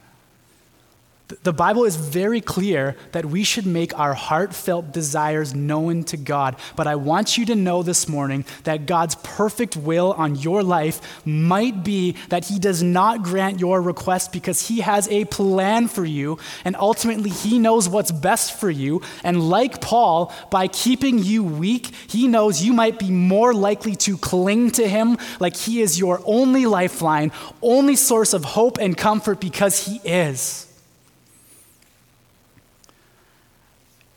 The 1.41 1.53
Bible 1.53 1.85
is 1.85 1.95
very 1.95 2.41
clear 2.41 2.95
that 3.13 3.25
we 3.25 3.43
should 3.43 3.65
make 3.65 3.97
our 3.97 4.13
heartfelt 4.13 4.91
desires 4.91 5.55
known 5.55 6.03
to 6.05 6.17
God. 6.17 6.57
But 6.75 6.85
I 6.85 6.95
want 6.95 7.37
you 7.37 7.45
to 7.47 7.55
know 7.55 7.81
this 7.81 8.07
morning 8.07 8.45
that 8.65 8.85
God's 8.85 9.15
perfect 9.15 9.75
will 9.77 10.13
on 10.13 10.35
your 10.35 10.63
life 10.63 11.01
might 11.25 11.83
be 11.83 12.15
that 12.29 12.45
He 12.45 12.59
does 12.59 12.83
not 12.83 13.23
grant 13.23 13.59
your 13.59 13.81
request 13.81 14.33
because 14.33 14.67
He 14.67 14.81
has 14.81 15.07
a 15.07 15.25
plan 15.25 15.87
for 15.87 16.05
you. 16.05 16.37
And 16.65 16.75
ultimately, 16.75 17.29
He 17.29 17.57
knows 17.57 17.87
what's 17.87 18.11
best 18.11 18.59
for 18.59 18.69
you. 18.69 19.01
And 19.23 19.49
like 19.49 19.81
Paul, 19.81 20.33
by 20.51 20.67
keeping 20.67 21.19
you 21.19 21.43
weak, 21.43 21.91
He 22.07 22.27
knows 22.27 22.61
you 22.61 22.73
might 22.73 22.99
be 22.99 23.11
more 23.11 23.53
likely 23.53 23.95
to 23.97 24.17
cling 24.17 24.71
to 24.71 24.87
Him 24.87 25.17
like 25.39 25.55
He 25.55 25.81
is 25.81 25.97
your 25.97 26.21
only 26.25 26.65
lifeline, 26.65 27.31
only 27.61 27.95
source 27.95 28.33
of 28.33 28.43
hope 28.43 28.77
and 28.77 28.97
comfort 28.97 29.39
because 29.39 29.87
He 29.87 30.01
is. 30.03 30.67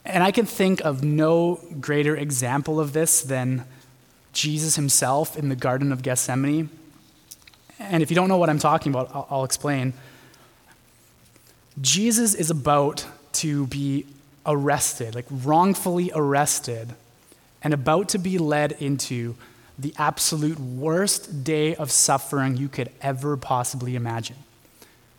And 0.06 0.22
I 0.22 0.30
can 0.30 0.46
think 0.46 0.80
of 0.82 1.02
no 1.02 1.60
greater 1.80 2.16
example 2.16 2.78
of 2.78 2.92
this 2.92 3.22
than 3.22 3.64
Jesus 4.32 4.76
himself 4.76 5.36
in 5.36 5.48
the 5.48 5.56
Garden 5.56 5.90
of 5.90 6.02
Gethsemane. 6.02 6.70
And 7.80 8.02
if 8.02 8.10
you 8.10 8.14
don't 8.14 8.28
know 8.28 8.36
what 8.36 8.48
I'm 8.48 8.60
talking 8.60 8.92
about, 8.92 9.10
I'll, 9.12 9.26
I'll 9.30 9.44
explain. 9.44 9.94
Jesus 11.80 12.34
is 12.34 12.50
about 12.50 13.04
to 13.32 13.66
be 13.66 14.06
arrested, 14.46 15.14
like 15.14 15.26
wrongfully 15.28 16.12
arrested, 16.14 16.94
and 17.62 17.74
about 17.74 18.08
to 18.10 18.18
be 18.18 18.38
led 18.38 18.72
into 18.72 19.34
the 19.76 19.92
absolute 19.98 20.58
worst 20.58 21.42
day 21.42 21.74
of 21.74 21.90
suffering 21.90 22.56
you 22.56 22.68
could 22.68 22.90
ever 23.02 23.36
possibly 23.36 23.96
imagine. 23.96 24.36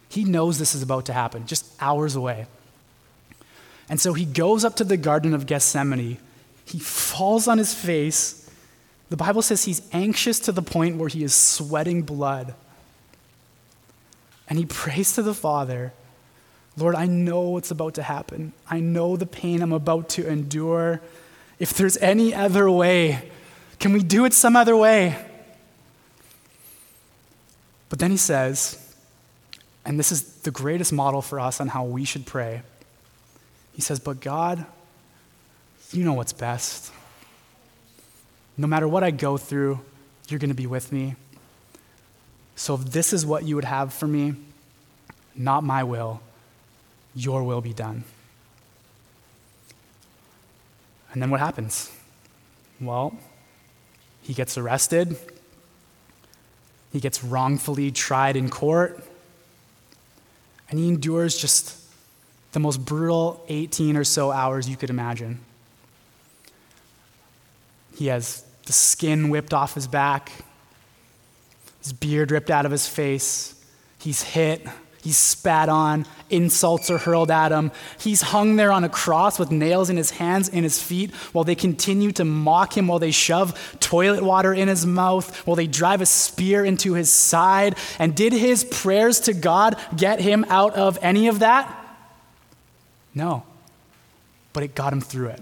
He 0.08 0.24
knows 0.24 0.58
this 0.58 0.74
is 0.74 0.82
about 0.82 1.06
to 1.08 1.14
happen, 1.14 1.46
just 1.46 1.66
hours 1.82 2.16
away. 2.16 2.48
And 3.90 4.00
so 4.00 4.14
he 4.14 4.26
goes 4.26 4.66
up 4.66 4.76
to 4.78 4.84
the 4.84 4.98
Garden 4.98 5.34
of 5.34 5.46
Gethsemane. 5.46 6.18
He 6.66 6.80
falls 6.80 7.48
on 7.48 7.58
his 7.58 7.74
face. 7.74 8.50
The 9.10 9.18
Bible 9.18 9.42
says 9.42 9.64
he's 9.64 9.82
anxious 9.94 10.40
to 10.42 10.52
the 10.52 10.62
point 10.62 10.98
where 10.98 11.08
he 11.08 11.24
is 11.24 11.34
sweating 11.34 12.02
blood. 12.02 12.54
And 14.50 14.60
he 14.60 14.66
prays 14.70 15.14
to 15.16 15.22
the 15.22 15.34
Father 15.34 15.94
Lord, 16.78 16.94
I 16.94 17.08
know 17.08 17.42
what's 17.42 17.72
about 17.72 17.96
to 17.96 18.04
happen. 18.04 18.54
I 18.70 18.80
know 18.80 19.18
the 19.18 19.26
pain 19.26 19.64
I'm 19.64 19.74
about 19.74 20.10
to 20.10 20.28
endure. 20.28 21.02
If 21.58 21.74
there's 21.74 21.98
any 21.98 22.36
other 22.36 22.70
way, 22.70 23.32
can 23.80 23.94
we 23.94 24.04
do 24.04 24.26
it 24.26 24.34
some 24.34 24.56
other 24.56 24.78
way? 24.78 25.18
But 27.90 27.98
then 27.98 28.12
he 28.12 28.18
says, 28.18 28.96
and 29.86 29.98
this 29.98 30.12
is 30.12 30.22
the 30.42 30.52
greatest 30.52 30.94
model 30.94 31.24
for 31.24 31.40
us 31.40 31.60
on 31.60 31.70
how 31.70 31.84
we 31.84 32.06
should 32.06 32.28
pray. 32.28 32.62
He 33.78 33.84
says, 33.84 34.00
But 34.00 34.20
God, 34.20 34.66
you 35.92 36.04
know 36.04 36.14
what's 36.14 36.34
best. 36.34 36.92
No 38.58 38.66
matter 38.66 38.88
what 38.88 39.04
I 39.04 39.12
go 39.12 39.38
through, 39.38 39.80
you're 40.28 40.40
going 40.40 40.50
to 40.50 40.56
be 40.56 40.66
with 40.66 40.92
me. 40.92 41.16
So 42.56 42.74
if 42.74 42.86
this 42.86 43.14
is 43.14 43.24
what 43.24 43.44
you 43.44 43.54
would 43.54 43.66
have 43.66 43.94
for 43.94 44.08
me, 44.08 44.34
not 45.36 45.64
my 45.64 45.84
will, 45.84 46.22
your 47.14 47.44
will 47.44 47.62
be 47.62 47.72
done. 47.72 48.04
And 51.14 51.22
then 51.22 51.30
what 51.30 51.40
happens? 51.40 51.92
Well, 52.82 53.16
he 54.24 54.34
gets 54.34 54.58
arrested. 54.58 55.18
He 56.92 57.00
gets 57.00 57.24
wrongfully 57.24 57.92
tried 57.92 58.36
in 58.36 58.50
court. 58.50 59.04
And 60.68 60.80
he 60.80 60.88
endures 60.88 61.38
just 61.38 61.87
the 62.58 62.62
most 62.62 62.84
brutal 62.84 63.44
18 63.50 63.96
or 63.98 64.04
so 64.04 64.32
hours 64.32 64.68
you 64.68 64.76
could 64.76 64.90
imagine. 64.90 65.40
He 67.96 68.08
has 68.08 68.44
the 68.66 68.74
skin 68.74 69.30
whipped 69.30 69.54
off 69.54 69.76
his 69.76 69.86
back, 69.88 70.32
his 71.84 71.94
beard 71.94 72.32
ripped 72.32 72.50
out 72.50 72.66
of 72.66 72.72
his 72.72 72.88
face. 72.88 73.54
He's 74.00 74.24
hit, 74.24 74.66
he's 75.04 75.18
spat 75.18 75.70
on, 75.70 76.08
insults 76.32 76.90
are 76.90 76.98
hurled 76.98 77.30
at 77.30 77.52
him. 77.52 77.72
He's 78.00 78.24
hung 78.24 78.56
there 78.56 78.72
on 78.72 78.84
a 78.84 78.90
cross 78.90 79.38
with 79.38 79.52
nails 79.52 79.92
in 79.92 79.98
his 79.98 80.10
hands 80.10 80.50
and 80.50 80.64
his 80.64 80.82
feet 80.82 81.14
while 81.34 81.44
they 81.44 81.54
continue 81.54 82.12
to 82.14 82.26
mock 82.26 82.76
him, 82.76 82.88
while 82.88 82.98
they 82.98 83.12
shove 83.12 83.78
toilet 83.80 84.24
water 84.24 84.52
in 84.52 84.68
his 84.68 84.84
mouth, 84.84 85.46
while 85.46 85.56
they 85.56 85.68
drive 85.68 86.02
a 86.02 86.08
spear 86.08 86.66
into 86.66 86.96
his 86.96 87.12
side. 87.12 87.78
And 88.00 88.16
did 88.16 88.34
his 88.34 88.64
prayers 88.64 89.20
to 89.22 89.34
God 89.36 89.80
get 89.96 90.20
him 90.20 90.44
out 90.50 90.74
of 90.74 90.98
any 91.04 91.28
of 91.28 91.38
that? 91.38 91.84
No. 93.18 93.44
But 94.54 94.64
it 94.64 94.76
got 94.76 94.94
him 94.94 95.02
through 95.02 95.30
it. 95.30 95.42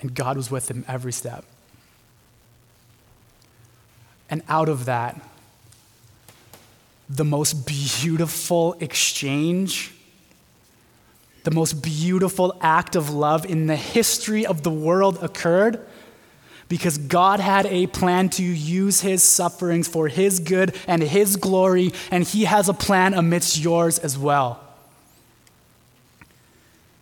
And 0.00 0.14
God 0.14 0.36
was 0.36 0.50
with 0.50 0.68
him 0.68 0.84
every 0.88 1.12
step. 1.12 1.44
And 4.28 4.42
out 4.48 4.68
of 4.68 4.86
that, 4.86 5.20
the 7.08 7.24
most 7.24 7.66
beautiful 7.66 8.76
exchange, 8.80 9.92
the 11.44 11.50
most 11.50 11.82
beautiful 11.82 12.56
act 12.60 12.96
of 12.96 13.10
love 13.10 13.44
in 13.44 13.66
the 13.66 13.76
history 13.76 14.44
of 14.44 14.62
the 14.62 14.70
world 14.70 15.18
occurred 15.22 15.84
because 16.68 16.98
God 16.98 17.40
had 17.40 17.66
a 17.66 17.88
plan 17.88 18.28
to 18.30 18.44
use 18.44 19.00
his 19.00 19.22
sufferings 19.22 19.88
for 19.88 20.06
his 20.06 20.38
good 20.38 20.76
and 20.86 21.02
his 21.02 21.34
glory, 21.36 21.92
and 22.12 22.22
he 22.22 22.44
has 22.44 22.68
a 22.68 22.74
plan 22.74 23.12
amidst 23.12 23.58
yours 23.58 23.98
as 23.98 24.16
well. 24.16 24.69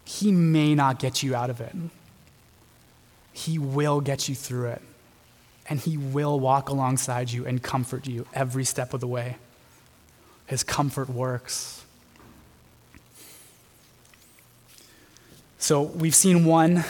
He 0.08 0.32
may 0.32 0.74
not 0.74 0.98
get 0.98 1.22
you 1.22 1.34
out 1.34 1.50
of 1.50 1.60
it. 1.60 1.76
He 3.34 3.58
will 3.58 4.00
get 4.00 4.26
you 4.26 4.34
through 4.34 4.68
it. 4.68 4.80
And 5.68 5.78
He 5.78 5.98
will 5.98 6.40
walk 6.40 6.70
alongside 6.70 7.30
you 7.30 7.44
and 7.44 7.62
comfort 7.62 8.06
you 8.06 8.26
every 8.32 8.64
step 8.64 8.94
of 8.94 9.00
the 9.00 9.06
way. 9.06 9.36
His 10.46 10.64
comfort 10.64 11.10
works. 11.10 11.84
So 15.58 15.82
we've 15.82 16.14
seen 16.14 16.46
one, 16.46 16.84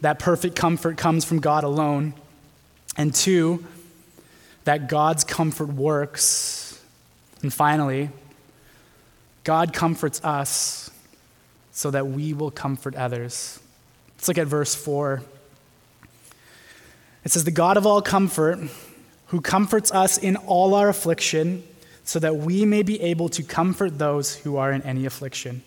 that 0.00 0.18
perfect 0.18 0.56
comfort 0.56 0.96
comes 0.96 1.24
from 1.24 1.38
God 1.38 1.62
alone. 1.62 2.14
And 2.96 3.14
two, 3.14 3.64
that 4.64 4.88
God's 4.88 5.22
comfort 5.22 5.68
works. 5.68 6.82
And 7.42 7.54
finally, 7.54 8.10
God 9.44 9.72
comforts 9.72 10.20
us 10.24 10.90
so 11.76 11.90
that 11.90 12.06
we 12.06 12.32
will 12.32 12.50
comfort 12.50 12.94
others. 12.94 13.60
Let's 14.16 14.28
look 14.28 14.38
at 14.38 14.46
verse 14.46 14.74
4. 14.74 15.22
It 17.22 17.30
says, 17.30 17.44
The 17.44 17.50
God 17.50 17.76
of 17.76 17.84
all 17.84 18.00
comfort, 18.00 18.58
who 19.26 19.42
comforts 19.42 19.92
us 19.92 20.16
in 20.16 20.36
all 20.36 20.74
our 20.74 20.88
affliction, 20.88 21.62
so 22.02 22.18
that 22.18 22.36
we 22.36 22.64
may 22.64 22.82
be 22.82 22.98
able 23.02 23.28
to 23.28 23.42
comfort 23.42 23.98
those 23.98 24.36
who 24.36 24.56
are 24.56 24.72
in 24.72 24.80
any 24.84 25.04
affliction, 25.04 25.62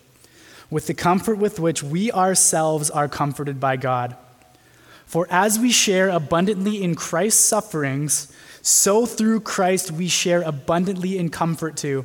with 0.68 0.88
the 0.88 0.94
comfort 0.94 1.38
with 1.38 1.60
which 1.60 1.80
we 1.80 2.10
ourselves 2.10 2.90
are 2.90 3.08
comforted 3.08 3.60
by 3.60 3.76
God. 3.76 4.16
For 5.06 5.28
as 5.30 5.60
we 5.60 5.70
share 5.70 6.08
abundantly 6.08 6.82
in 6.82 6.96
Christ's 6.96 7.44
sufferings, 7.44 8.32
so 8.62 9.06
through 9.06 9.42
Christ 9.42 9.92
we 9.92 10.08
share 10.08 10.42
abundantly 10.42 11.18
in 11.18 11.28
comfort 11.28 11.76
too. 11.76 12.04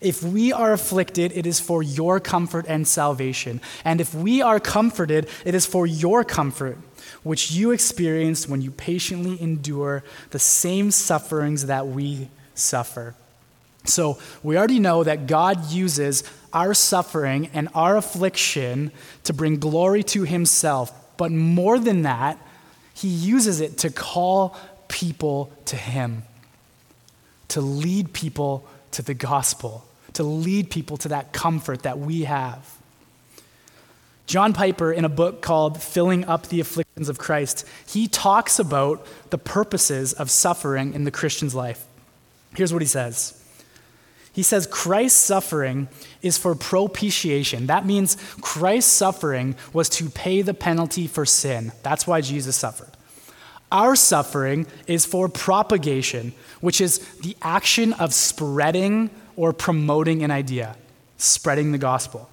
If 0.00 0.22
we 0.22 0.52
are 0.52 0.72
afflicted, 0.72 1.32
it 1.34 1.46
is 1.46 1.60
for 1.60 1.82
your 1.82 2.20
comfort 2.20 2.66
and 2.68 2.86
salvation. 2.86 3.60
And 3.84 4.00
if 4.00 4.14
we 4.14 4.42
are 4.42 4.60
comforted, 4.60 5.28
it 5.44 5.54
is 5.54 5.66
for 5.66 5.86
your 5.86 6.24
comfort, 6.24 6.78
which 7.22 7.50
you 7.50 7.70
experience 7.70 8.48
when 8.48 8.62
you 8.62 8.70
patiently 8.70 9.40
endure 9.40 10.04
the 10.30 10.38
same 10.38 10.90
sufferings 10.90 11.66
that 11.66 11.86
we 11.88 12.28
suffer. 12.54 13.14
So 13.84 14.18
we 14.42 14.56
already 14.58 14.80
know 14.80 15.04
that 15.04 15.26
God 15.26 15.70
uses 15.70 16.24
our 16.52 16.74
suffering 16.74 17.50
and 17.54 17.68
our 17.74 17.96
affliction 17.96 18.92
to 19.24 19.32
bring 19.32 19.58
glory 19.58 20.02
to 20.04 20.24
himself. 20.24 20.92
But 21.16 21.32
more 21.32 21.78
than 21.78 22.02
that, 22.02 22.38
he 22.94 23.08
uses 23.08 23.60
it 23.60 23.78
to 23.78 23.90
call 23.90 24.56
people 24.88 25.52
to 25.66 25.76
him, 25.76 26.24
to 27.48 27.60
lead 27.60 28.12
people 28.12 28.68
to 28.92 29.02
the 29.02 29.14
gospel, 29.14 29.84
to 30.14 30.22
lead 30.22 30.70
people 30.70 30.96
to 30.98 31.08
that 31.08 31.32
comfort 31.32 31.82
that 31.82 31.98
we 31.98 32.24
have. 32.24 32.78
John 34.26 34.52
Piper, 34.52 34.92
in 34.92 35.06
a 35.06 35.08
book 35.08 35.40
called 35.40 35.82
Filling 35.82 36.26
Up 36.26 36.48
the 36.48 36.60
Afflictions 36.60 37.08
of 37.08 37.18
Christ, 37.18 37.66
he 37.86 38.06
talks 38.08 38.58
about 38.58 39.06
the 39.30 39.38
purposes 39.38 40.12
of 40.12 40.30
suffering 40.30 40.92
in 40.92 41.04
the 41.04 41.10
Christian's 41.10 41.54
life. 41.54 41.86
Here's 42.54 42.72
what 42.72 42.82
he 42.82 42.88
says. 42.88 43.42
He 44.30 44.42
says 44.42 44.66
Christ's 44.66 45.18
suffering 45.18 45.88
is 46.20 46.36
for 46.36 46.54
propitiation. 46.54 47.66
That 47.68 47.86
means 47.86 48.16
Christ's 48.42 48.92
suffering 48.92 49.56
was 49.72 49.88
to 49.88 50.10
pay 50.10 50.42
the 50.42 50.54
penalty 50.54 51.06
for 51.06 51.24
sin. 51.24 51.72
That's 51.82 52.06
why 52.06 52.20
Jesus 52.20 52.54
suffered. 52.54 52.97
Our 53.70 53.96
suffering 53.96 54.66
is 54.86 55.04
for 55.04 55.28
propagation, 55.28 56.32
which 56.60 56.80
is 56.80 56.98
the 57.18 57.36
action 57.42 57.92
of 57.94 58.14
spreading 58.14 59.10
or 59.36 59.52
promoting 59.52 60.22
an 60.22 60.30
idea, 60.30 60.76
spreading 61.18 61.72
the 61.72 61.78
gospel. 61.78 62.28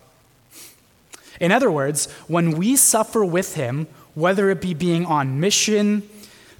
In 1.40 1.52
other 1.52 1.70
words, 1.70 2.10
when 2.28 2.52
we 2.52 2.76
suffer 2.76 3.26
with 3.26 3.56
him, 3.56 3.88
whether 4.14 4.50
it 4.50 4.62
be 4.62 4.74
being 4.74 5.06
on 5.06 5.40
mission, 5.42 6.08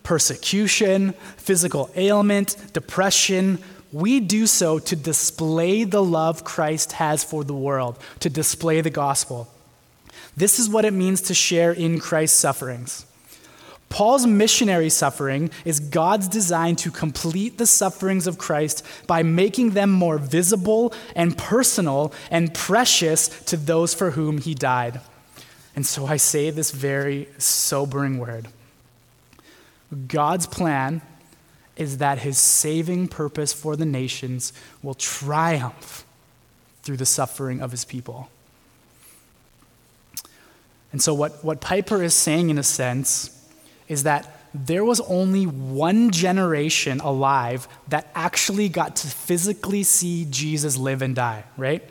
persecution, 0.04 1.14
physical 1.38 1.90
ailment, 1.96 2.58
depression, 2.74 3.60
we 3.94 4.20
do 4.20 4.46
so 4.46 4.78
to 4.80 4.96
display 4.96 5.86
the 5.86 6.04
love 6.04 6.44
Christ 6.44 6.94
has 6.94 7.24
for 7.24 7.46
the 7.46 7.54
world, 7.54 7.98
to 8.20 8.30
display 8.30 8.82
the 8.82 8.90
gospel. 8.90 9.48
This 10.36 10.60
is 10.60 10.70
what 10.70 10.84
it 10.84 10.92
means 10.92 11.22
to 11.22 11.34
share 11.34 11.72
in 11.72 12.00
Christ's 12.00 12.38
sufferings. 12.38 13.06
Paul's 13.96 14.28
missionary 14.28 14.90
suffering 14.90 15.50
is 15.64 15.80
God's 15.80 16.28
design 16.28 16.76
to 16.76 16.92
complete 16.92 17.58
the 17.58 17.66
sufferings 17.66 18.28
of 18.28 18.38
Christ 18.38 18.86
by 19.08 19.24
making 19.24 19.70
them 19.70 19.90
more 19.90 20.18
visible 20.18 20.94
and 21.16 21.38
personal 21.38 22.12
and 22.30 22.54
precious 22.54 23.30
to 23.46 23.56
those 23.56 23.94
for 23.94 24.12
whom 24.12 24.40
he 24.40 24.54
died. 24.54 25.00
And 25.78 25.86
so 25.86 26.08
I 26.08 26.18
say 26.18 26.50
this 26.50 26.72
very 26.72 27.30
sobering 27.38 28.18
word 28.18 28.50
God's 30.10 30.46
plan 30.46 31.02
is 31.78 32.00
that 32.00 32.20
his 32.20 32.38
saving 32.38 33.08
purpose 33.08 33.54
for 33.54 33.78
the 33.78 33.86
nations 33.86 34.52
will 34.84 34.96
triumph 34.96 36.04
through 36.84 36.98
the 36.98 37.06
suffering 37.06 37.62
of 37.62 37.72
his 37.72 37.86
people. 37.86 38.30
And 40.92 41.02
so, 41.02 41.14
what, 41.14 41.46
what 41.46 41.62
Piper 41.62 42.04
is 42.04 42.14
saying, 42.14 42.50
in 42.50 42.58
a 42.58 42.64
sense, 42.64 43.32
is 43.88 44.04
that 44.04 44.40
there 44.54 44.86
was 44.86 45.02
only 45.02 45.46
one 45.46 46.12
generation 46.12 47.00
alive 47.02 47.68
that 47.90 48.10
actually 48.16 48.70
got 48.70 48.96
to 48.98 49.08
physically 49.08 49.84
see 49.84 50.26
Jesus 50.30 50.78
live 50.78 51.02
and 51.02 51.16
die, 51.16 51.44
right? 51.58 51.84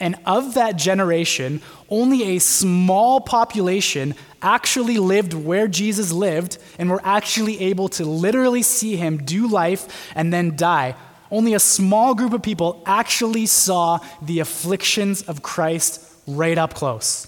And 0.00 0.16
of 0.26 0.54
that 0.54 0.76
generation, 0.76 1.60
only 1.88 2.36
a 2.36 2.38
small 2.38 3.20
population 3.20 4.14
actually 4.42 4.98
lived 4.98 5.34
where 5.34 5.66
Jesus 5.66 6.12
lived 6.12 6.58
and 6.78 6.88
were 6.88 7.00
actually 7.04 7.60
able 7.60 7.88
to 7.90 8.04
literally 8.04 8.62
see 8.62 8.96
him 8.96 9.18
do 9.18 9.48
life 9.48 10.12
and 10.14 10.32
then 10.32 10.56
die. 10.56 10.94
Only 11.30 11.54
a 11.54 11.60
small 11.60 12.14
group 12.14 12.32
of 12.32 12.42
people 12.42 12.82
actually 12.86 13.46
saw 13.46 13.98
the 14.22 14.38
afflictions 14.40 15.22
of 15.22 15.42
Christ 15.42 16.00
right 16.26 16.56
up 16.56 16.74
close. 16.74 17.26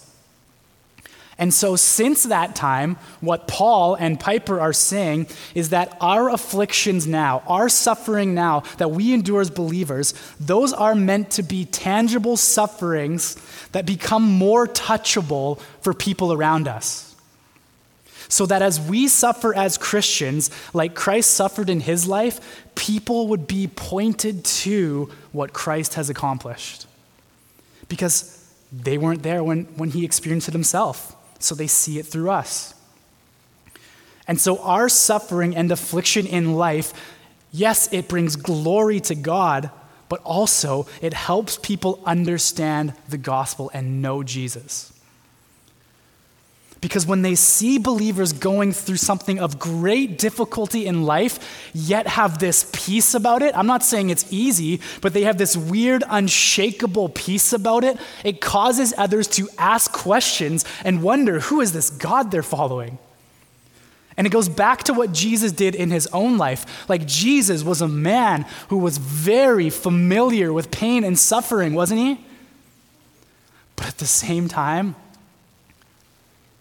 And 1.40 1.54
so, 1.54 1.74
since 1.74 2.24
that 2.24 2.54
time, 2.54 2.98
what 3.22 3.48
Paul 3.48 3.94
and 3.94 4.20
Piper 4.20 4.60
are 4.60 4.74
saying 4.74 5.26
is 5.54 5.70
that 5.70 5.96
our 5.98 6.28
afflictions 6.28 7.06
now, 7.06 7.42
our 7.46 7.70
suffering 7.70 8.34
now 8.34 8.60
that 8.76 8.90
we 8.90 9.14
endure 9.14 9.40
as 9.40 9.48
believers, 9.48 10.12
those 10.38 10.74
are 10.74 10.94
meant 10.94 11.30
to 11.32 11.42
be 11.42 11.64
tangible 11.64 12.36
sufferings 12.36 13.38
that 13.72 13.86
become 13.86 14.22
more 14.22 14.66
touchable 14.66 15.58
for 15.80 15.94
people 15.94 16.30
around 16.30 16.68
us. 16.68 17.16
So 18.28 18.44
that 18.44 18.60
as 18.60 18.78
we 18.78 19.08
suffer 19.08 19.56
as 19.56 19.78
Christians, 19.78 20.50
like 20.74 20.94
Christ 20.94 21.30
suffered 21.30 21.70
in 21.70 21.80
his 21.80 22.06
life, 22.06 22.68
people 22.74 23.28
would 23.28 23.46
be 23.46 23.66
pointed 23.66 24.44
to 24.44 25.10
what 25.32 25.54
Christ 25.54 25.94
has 25.94 26.10
accomplished. 26.10 26.86
Because 27.88 28.46
they 28.70 28.98
weren't 28.98 29.22
there 29.22 29.42
when, 29.42 29.64
when 29.76 29.90
he 29.90 30.04
experienced 30.04 30.46
it 30.46 30.52
himself 30.52 31.16
so 31.42 31.54
they 31.54 31.66
see 31.66 31.98
it 31.98 32.06
through 32.06 32.30
us. 32.30 32.74
And 34.26 34.40
so, 34.40 34.58
our 34.58 34.88
suffering 34.88 35.56
and 35.56 35.72
affliction 35.72 36.26
in 36.26 36.54
life, 36.54 36.92
yes, 37.50 37.92
it 37.92 38.06
brings 38.06 38.36
glory 38.36 39.00
to 39.00 39.14
God, 39.14 39.70
but 40.08 40.20
also 40.22 40.86
it 41.00 41.14
helps 41.14 41.58
people 41.58 42.00
understand 42.04 42.94
the 43.08 43.18
gospel 43.18 43.70
and 43.74 44.00
know 44.00 44.22
Jesus. 44.22 44.89
Because 46.80 47.06
when 47.06 47.20
they 47.20 47.34
see 47.34 47.78
believers 47.78 48.32
going 48.32 48.72
through 48.72 48.96
something 48.96 49.38
of 49.38 49.58
great 49.58 50.18
difficulty 50.18 50.86
in 50.86 51.02
life, 51.02 51.70
yet 51.74 52.06
have 52.06 52.38
this 52.38 52.70
peace 52.72 53.12
about 53.12 53.42
it, 53.42 53.54
I'm 53.54 53.66
not 53.66 53.82
saying 53.82 54.08
it's 54.08 54.30
easy, 54.32 54.80
but 55.02 55.12
they 55.12 55.24
have 55.24 55.36
this 55.36 55.56
weird, 55.56 56.02
unshakable 56.08 57.10
peace 57.10 57.52
about 57.52 57.84
it, 57.84 57.98
it 58.24 58.40
causes 58.40 58.94
others 58.96 59.28
to 59.28 59.48
ask 59.58 59.92
questions 59.92 60.64
and 60.82 61.02
wonder 61.02 61.40
who 61.40 61.60
is 61.60 61.72
this 61.72 61.90
God 61.90 62.30
they're 62.30 62.42
following? 62.42 62.98
And 64.16 64.26
it 64.26 64.30
goes 64.30 64.48
back 64.48 64.84
to 64.84 64.94
what 64.94 65.12
Jesus 65.12 65.52
did 65.52 65.74
in 65.74 65.90
his 65.90 66.06
own 66.08 66.38
life. 66.38 66.88
Like 66.88 67.06
Jesus 67.06 67.62
was 67.62 67.80
a 67.80 67.88
man 67.88 68.44
who 68.68 68.78
was 68.78 68.98
very 68.98 69.70
familiar 69.70 70.52
with 70.52 70.70
pain 70.70 71.04
and 71.04 71.18
suffering, 71.18 71.74
wasn't 71.74 72.00
he? 72.00 72.24
But 73.76 73.86
at 73.86 73.98
the 73.98 74.06
same 74.06 74.48
time, 74.48 74.94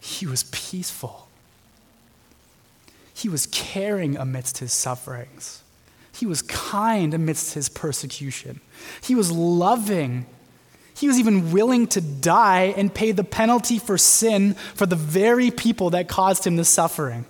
he 0.10 0.26
was 0.26 0.44
peaceful. 0.46 1.28
He 3.14 3.30
was 3.30 3.48
caring 3.48 4.18
amidst 4.18 4.58
his 4.58 4.74
sufferings. 4.74 5.62
He 6.12 6.26
was 6.26 6.42
kind 6.42 7.14
amidst 7.14 7.54
his 7.54 7.70
persecution. 7.70 8.60
He 9.02 9.14
was 9.14 9.32
loving. 9.32 10.26
He 10.96 11.08
was 11.08 11.20
even 11.20 11.52
willing 11.52 11.88
to 11.88 12.02
die 12.02 12.74
and 12.76 12.94
pay 12.94 13.12
the 13.12 13.24
penalty 13.24 13.78
for 13.78 13.98
sin 13.98 14.56
for 14.74 14.86
the 14.86 14.96
very 14.96 15.52
people 15.52 15.92
that 15.92 16.08
caused 16.08 16.46
him 16.46 16.56
the 16.56 16.66
suffering. 16.66 17.26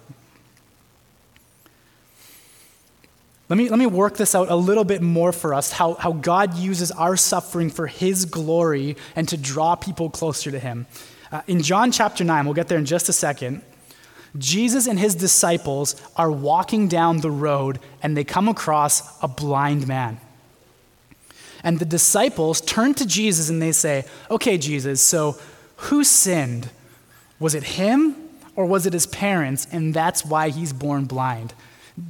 Let 3.49 3.57
me, 3.57 3.67
let 3.67 3.79
me 3.79 3.87
work 3.87 4.15
this 4.15 4.35
out 4.35 4.49
a 4.49 4.55
little 4.55 4.83
bit 4.83 5.01
more 5.01 5.31
for 5.31 5.55
us 5.55 5.71
how, 5.71 5.95
how 5.95 6.13
God 6.13 6.55
uses 6.55 6.91
our 6.91 7.17
suffering 7.17 7.71
for 7.71 7.87
His 7.87 8.25
glory 8.25 8.95
and 9.15 9.27
to 9.29 9.37
draw 9.37 9.75
people 9.75 10.11
closer 10.11 10.51
to 10.51 10.59
Him. 10.59 10.85
Uh, 11.31 11.41
in 11.47 11.61
John 11.61 11.91
chapter 11.91 12.23
9, 12.23 12.45
we'll 12.45 12.53
get 12.53 12.67
there 12.67 12.77
in 12.77 12.85
just 12.85 13.09
a 13.09 13.13
second. 13.13 13.61
Jesus 14.37 14.87
and 14.87 14.99
his 14.99 15.15
disciples 15.15 15.95
are 16.15 16.31
walking 16.31 16.87
down 16.87 17.21
the 17.21 17.31
road 17.31 17.79
and 18.01 18.15
they 18.15 18.23
come 18.23 18.47
across 18.47 19.21
a 19.23 19.27
blind 19.27 19.87
man. 19.87 20.19
And 21.63 21.79
the 21.79 21.85
disciples 21.85 22.61
turn 22.61 22.93
to 22.95 23.05
Jesus 23.05 23.49
and 23.49 23.61
they 23.61 23.71
say, 23.71 24.05
Okay, 24.29 24.57
Jesus, 24.57 25.01
so 25.01 25.37
who 25.77 26.03
sinned? 26.03 26.69
Was 27.39 27.55
it 27.55 27.63
him 27.63 28.15
or 28.55 28.65
was 28.65 28.85
it 28.85 28.93
his 28.93 29.07
parents? 29.07 29.67
And 29.71 29.93
that's 29.93 30.25
why 30.25 30.49
he's 30.49 30.73
born 30.73 31.05
blind. 31.05 31.53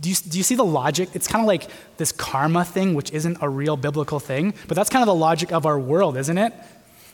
Do 0.02 0.10
you, 0.10 0.16
do 0.16 0.38
you 0.38 0.44
see 0.44 0.56
the 0.56 0.66
logic? 0.66 1.10
It's 1.14 1.28
kind 1.28 1.42
of 1.42 1.48
like 1.48 1.68
this 1.98 2.12
karma 2.12 2.64
thing, 2.64 2.94
which 2.94 3.12
isn't 3.12 3.38
a 3.42 3.50
real 3.50 3.76
biblical 3.76 4.20
thing, 4.20 4.54
but 4.68 4.76
that's 4.76 4.90
kind 4.90 5.02
of 5.02 5.08
the 5.08 5.16
logic 5.16 5.52
of 5.52 5.66
our 5.66 5.80
world, 5.80 6.16
isn't 6.16 6.38
it? 6.38 6.54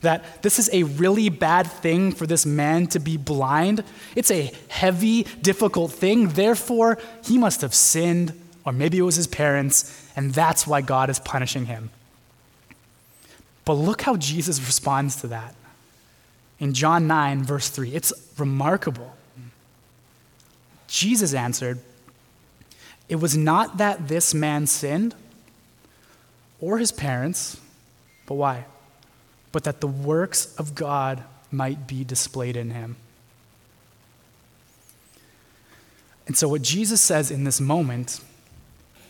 That 0.01 0.41
this 0.43 0.59
is 0.59 0.69
a 0.71 0.83
really 0.83 1.29
bad 1.29 1.67
thing 1.67 2.11
for 2.11 2.27
this 2.27 2.45
man 2.45 2.87
to 2.87 2.99
be 2.99 3.17
blind. 3.17 3.83
It's 4.15 4.31
a 4.31 4.51
heavy, 4.67 5.23
difficult 5.41 5.91
thing. 5.91 6.29
Therefore, 6.29 6.97
he 7.23 7.37
must 7.37 7.61
have 7.61 7.73
sinned, 7.73 8.33
or 8.65 8.71
maybe 8.71 8.97
it 8.97 9.03
was 9.03 9.15
his 9.15 9.27
parents, 9.27 10.09
and 10.15 10.33
that's 10.33 10.67
why 10.67 10.81
God 10.81 11.09
is 11.09 11.19
punishing 11.19 11.65
him. 11.65 11.89
But 13.65 13.73
look 13.73 14.03
how 14.03 14.15
Jesus 14.15 14.59
responds 14.59 15.15
to 15.17 15.27
that. 15.27 15.55
In 16.59 16.73
John 16.73 17.07
9, 17.07 17.43
verse 17.43 17.69
3, 17.69 17.93
it's 17.93 18.13
remarkable. 18.37 19.15
Jesus 20.87 21.33
answered, 21.33 21.79
It 23.09 23.15
was 23.17 23.35
not 23.35 23.77
that 23.77 24.07
this 24.07 24.33
man 24.33 24.67
sinned 24.67 25.15
or 26.61 26.77
his 26.77 26.91
parents, 26.91 27.59
but 28.25 28.35
why? 28.35 28.65
But 29.55 29.63
that 29.63 29.79
the 29.79 29.87
works 29.87 30.53
of 30.57 30.75
God 30.75 31.23
might 31.49 31.87
be 31.87 32.03
displayed 32.03 32.57
in 32.57 32.71
him. 32.71 32.97
And 36.27 36.35
so, 36.35 36.49
what 36.49 36.61
Jesus 36.61 36.99
says 36.99 37.31
in 37.31 37.45
this 37.45 37.61
moment 37.61 38.19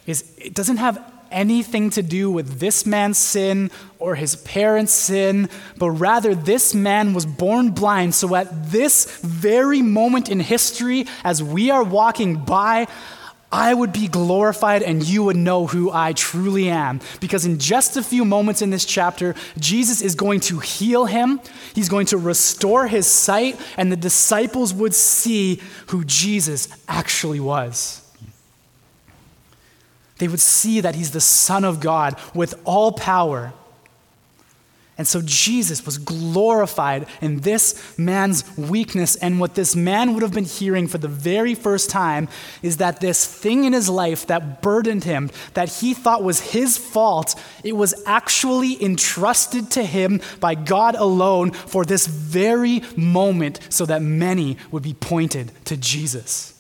is 0.06 0.32
it 0.38 0.54
doesn't 0.54 0.78
have 0.78 1.04
anything 1.32 1.90
to 1.90 2.04
do 2.04 2.30
with 2.30 2.60
this 2.60 2.86
man's 2.86 3.18
sin 3.18 3.72
or 3.98 4.14
his 4.14 4.36
parents' 4.36 4.94
sin, 4.94 5.50
but 5.80 5.90
rather 5.90 6.36
this 6.36 6.76
man 6.76 7.16
was 7.16 7.26
born 7.26 7.72
blind. 7.72 8.14
So, 8.14 8.36
at 8.36 8.70
this 8.70 9.18
very 9.22 9.82
moment 9.82 10.30
in 10.30 10.40
history, 10.40 11.08
as 11.24 11.42
we 11.42 11.72
are 11.72 11.84
walking 11.84 12.36
by, 12.36 12.86
I 13.52 13.74
would 13.74 13.94
be 13.94 14.08
glorified 14.08 14.84
and 14.84 15.08
you 15.08 15.24
would 15.24 15.36
know 15.38 15.68
who 15.68 15.92
I 15.92 16.14
truly 16.14 16.70
am. 16.70 17.00
Because 17.20 17.46
in 17.46 17.60
just 17.60 17.96
a 17.96 18.04
few 18.04 18.26
moments 18.26 18.62
in 18.62 18.70
this 18.70 18.86
chapter, 18.86 19.36
Jesus 19.60 20.02
is 20.02 20.16
going 20.16 20.42
to 20.42 20.60
heal 20.60 21.06
him, 21.06 21.40
he's 21.74 21.90
going 21.90 22.08
to 22.08 22.18
restore 22.18 22.88
his 22.88 23.08
sight, 23.08 23.60
and 23.78 23.92
the 23.92 23.98
disciples 23.98 24.74
would 24.74 24.94
see 24.94 25.62
who 25.88 26.04
Jesus 26.04 26.68
actually 26.88 27.40
was. 27.40 28.02
They 30.18 30.28
would 30.28 30.40
see 30.40 30.82
that 30.82 30.96
he's 30.96 31.12
the 31.12 31.22
Son 31.22 31.66
of 31.66 31.80
God 31.80 32.18
with 32.34 32.56
all 32.66 32.94
power 32.94 33.54
and 34.98 35.06
so 35.06 35.22
Jesus 35.22 35.86
was 35.86 35.98
glorified 35.98 37.06
in 37.20 37.42
this 37.42 37.98
man's 37.98 38.46
weakness. 38.58 39.18
And 39.18 39.42
what 39.42 39.56
this 39.56 39.76
man 39.76 40.14
would 40.14 40.24
have 40.24 40.34
been 40.34 40.46
hearing 40.46 40.88
for 40.88 40.98
the 40.98 41.10
very 41.10 41.54
first 41.54 41.90
time 41.90 42.30
is 42.62 42.78
that 42.78 43.02
this 43.02 43.26
thing 43.26 43.66
in 43.66 43.74
his 43.74 43.90
life 43.90 44.26
that 44.28 44.62
burdened 44.62 45.04
him, 45.04 45.32
that 45.54 45.68
he 45.68 45.94
thought 45.94 46.24
was 46.24 46.40
his 46.40 46.78
fault, 46.78 47.36
it 47.62 47.76
was 47.76 47.94
actually 48.06 48.82
entrusted 48.82 49.70
to 49.72 49.84
him 49.84 50.22
by 50.40 50.56
God 50.56 50.96
alone 50.96 51.52
for 51.52 51.84
this 51.84 52.08
very 52.08 52.82
moment 52.96 53.60
so 53.70 53.86
that 53.86 54.02
many 54.02 54.58
would 54.72 54.84
be 54.84 54.94
pointed 54.94 55.52
to 55.66 55.76
Jesus. 55.76 56.54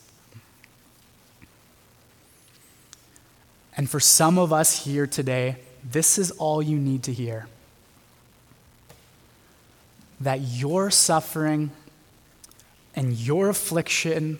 And 3.77 3.89
for 3.89 4.01
some 4.01 4.37
of 4.37 4.51
us 4.51 4.83
here 4.83 5.07
today, 5.07 5.55
this 5.89 6.17
is 6.17 6.31
all 6.31 6.61
you 6.61 6.77
need 6.77 7.03
to 7.03 7.13
hear 7.13 7.47
that 10.19 10.41
your 10.41 10.89
suffering 10.89 11.71
and 12.95 13.13
your 13.13 13.49
affliction 13.49 14.39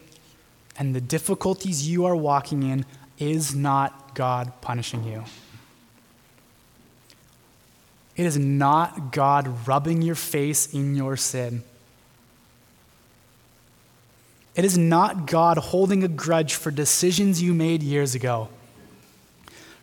and 0.78 0.96
the 0.96 1.02
difficulties 1.02 1.88
you 1.88 2.06
are 2.06 2.16
walking 2.16 2.64
in 2.64 2.86
is 3.18 3.56
not 3.56 4.16
God 4.16 4.52
punishing 4.62 5.04
you. 5.04 5.24
It 8.16 8.26
is 8.26 8.38
not 8.38 9.12
God 9.12 9.68
rubbing 9.68 10.02
your 10.02 10.16
face 10.16 10.74
in 10.74 10.96
your 10.96 11.18
sin. 11.18 11.64
It 14.56 14.64
is 14.64 14.78
not 14.78 15.28
God 15.28 15.58
holding 15.58 16.04
a 16.04 16.08
grudge 16.08 16.56
for 16.56 16.72
decisions 16.72 17.42
you 17.42 17.54
made 17.54 17.84
years 17.84 18.16
ago. 18.16 18.48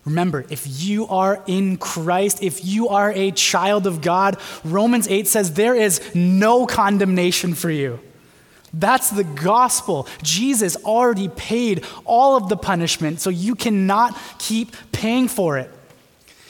Remember, 0.05 0.44
if 0.50 0.64
you 0.82 1.07
are 1.07 1.42
in 1.46 1.76
Christ, 1.76 2.42
if 2.42 2.64
you 2.64 2.88
are 2.88 3.12
a 3.12 3.30
child 3.30 3.86
of 3.86 4.00
God, 4.00 4.36
Romans 4.64 5.07
8 5.07 5.28
says 5.28 5.55
there 5.55 5.76
is 5.76 6.00
no 6.14 6.66
condemnation 6.66 7.55
for 7.55 7.70
you. 7.70 8.00
That's 8.74 9.11
the 9.11 9.24
gospel. 9.24 10.09
Jesus 10.22 10.76
already 10.76 11.28
paid 11.28 11.84
all 12.05 12.36
of 12.36 12.48
the 12.48 12.57
punishment, 12.57 13.20
so 13.20 13.30
you 13.30 13.55
cannot 13.55 14.18
keep 14.38 14.74
paying 14.90 15.28
for 15.28 15.59
it. 15.59 15.70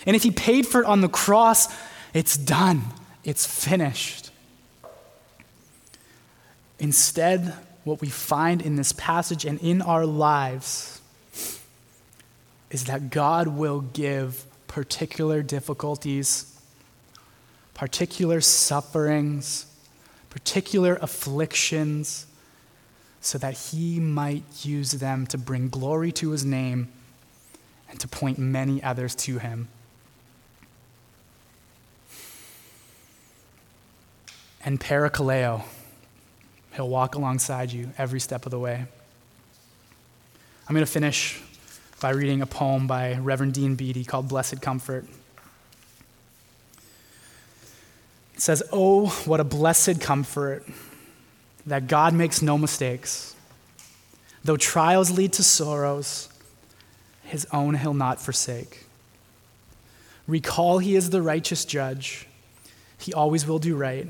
And 0.07 0.17
if 0.17 0.23
he 0.23 0.31
paid 0.31 0.67
for 0.67 0.83
it 0.83 0.87
on 0.87 1.01
the 1.01 1.09
cross, 1.09 1.69
it's 2.15 2.37
done, 2.37 2.83
it's 3.25 3.47
finished. 3.47 4.31
Instead, 6.79 7.55
what 7.85 8.01
we 8.01 8.09
find 8.09 8.63
in 8.63 8.77
this 8.77 8.93
passage 8.93 9.45
and 9.45 9.61
in 9.61 9.83
our 9.83 10.07
lives 10.07 10.92
is 12.73 12.87
that 12.87 13.11
God 13.11 13.49
will 13.49 13.83
give 13.83 14.47
particular 14.67 15.43
difficulties, 15.43 16.59
particular 17.75 18.41
sufferings, 18.41 19.67
particular 20.31 20.99
afflictions, 21.03 22.27
so 23.21 23.37
that 23.37 23.53
He 23.53 24.01
might 24.01 24.65
use 24.65 24.93
them 24.93 25.27
to 25.27 25.39
bring 25.39 25.69
glory 25.69 26.11
to 26.13 26.31
His 26.31 26.47
name 26.47 26.89
and 27.91 28.01
to 28.01 28.09
point 28.09 28.39
many 28.39 28.83
others 28.83 29.15
to 29.17 29.37
Him. 29.37 29.69
And 34.65 34.81
parakaleo, 34.81 35.63
He'll 36.75 36.89
walk 36.89 37.17
alongside 37.17 37.71
you 37.71 37.91
every 37.99 38.19
step 38.19 38.47
of 38.47 38.51
the 38.51 38.59
way. 38.59 38.87
I'm 40.67 40.75
going 40.75 40.87
to 40.87 40.91
finish 40.91 41.43
by 42.03 42.11
reading 42.11 42.43
a 42.43 42.47
poem 42.47 42.89
by 42.89 43.15
Reverend 43.15 43.55
Dean 43.55 43.77
Beatty 43.77 44.05
called 44.05 44.27
Blessed 44.27 44.61
Comfort. 44.61 45.07
It 48.35 48.41
says, 48.41 48.61
Oh, 48.73 49.07
what 49.25 49.39
a 49.39 49.45
blessed 49.45 50.01
comfort 50.01 50.67
that 51.65 51.87
God 51.87 52.13
makes 52.13 52.43
no 52.43 52.59
mistakes. 52.59 53.37
Though 54.43 54.57
trials 54.57 55.13
lead 55.13 55.33
to 55.35 55.45
sorrows, 55.45 56.29
his 57.23 57.47
own 57.53 57.77
he'll 57.77 57.95
not 57.95 58.21
forsake. 58.21 58.85
Recall 60.27 60.81
he 60.81 60.97
is 60.97 61.11
the 61.11 61.23
righteous 61.23 61.65
judge, 61.65 62.27
he 62.99 63.15
always 63.15 63.47
will 63.47 63.61
do 63.61 63.77
right. 63.77 64.09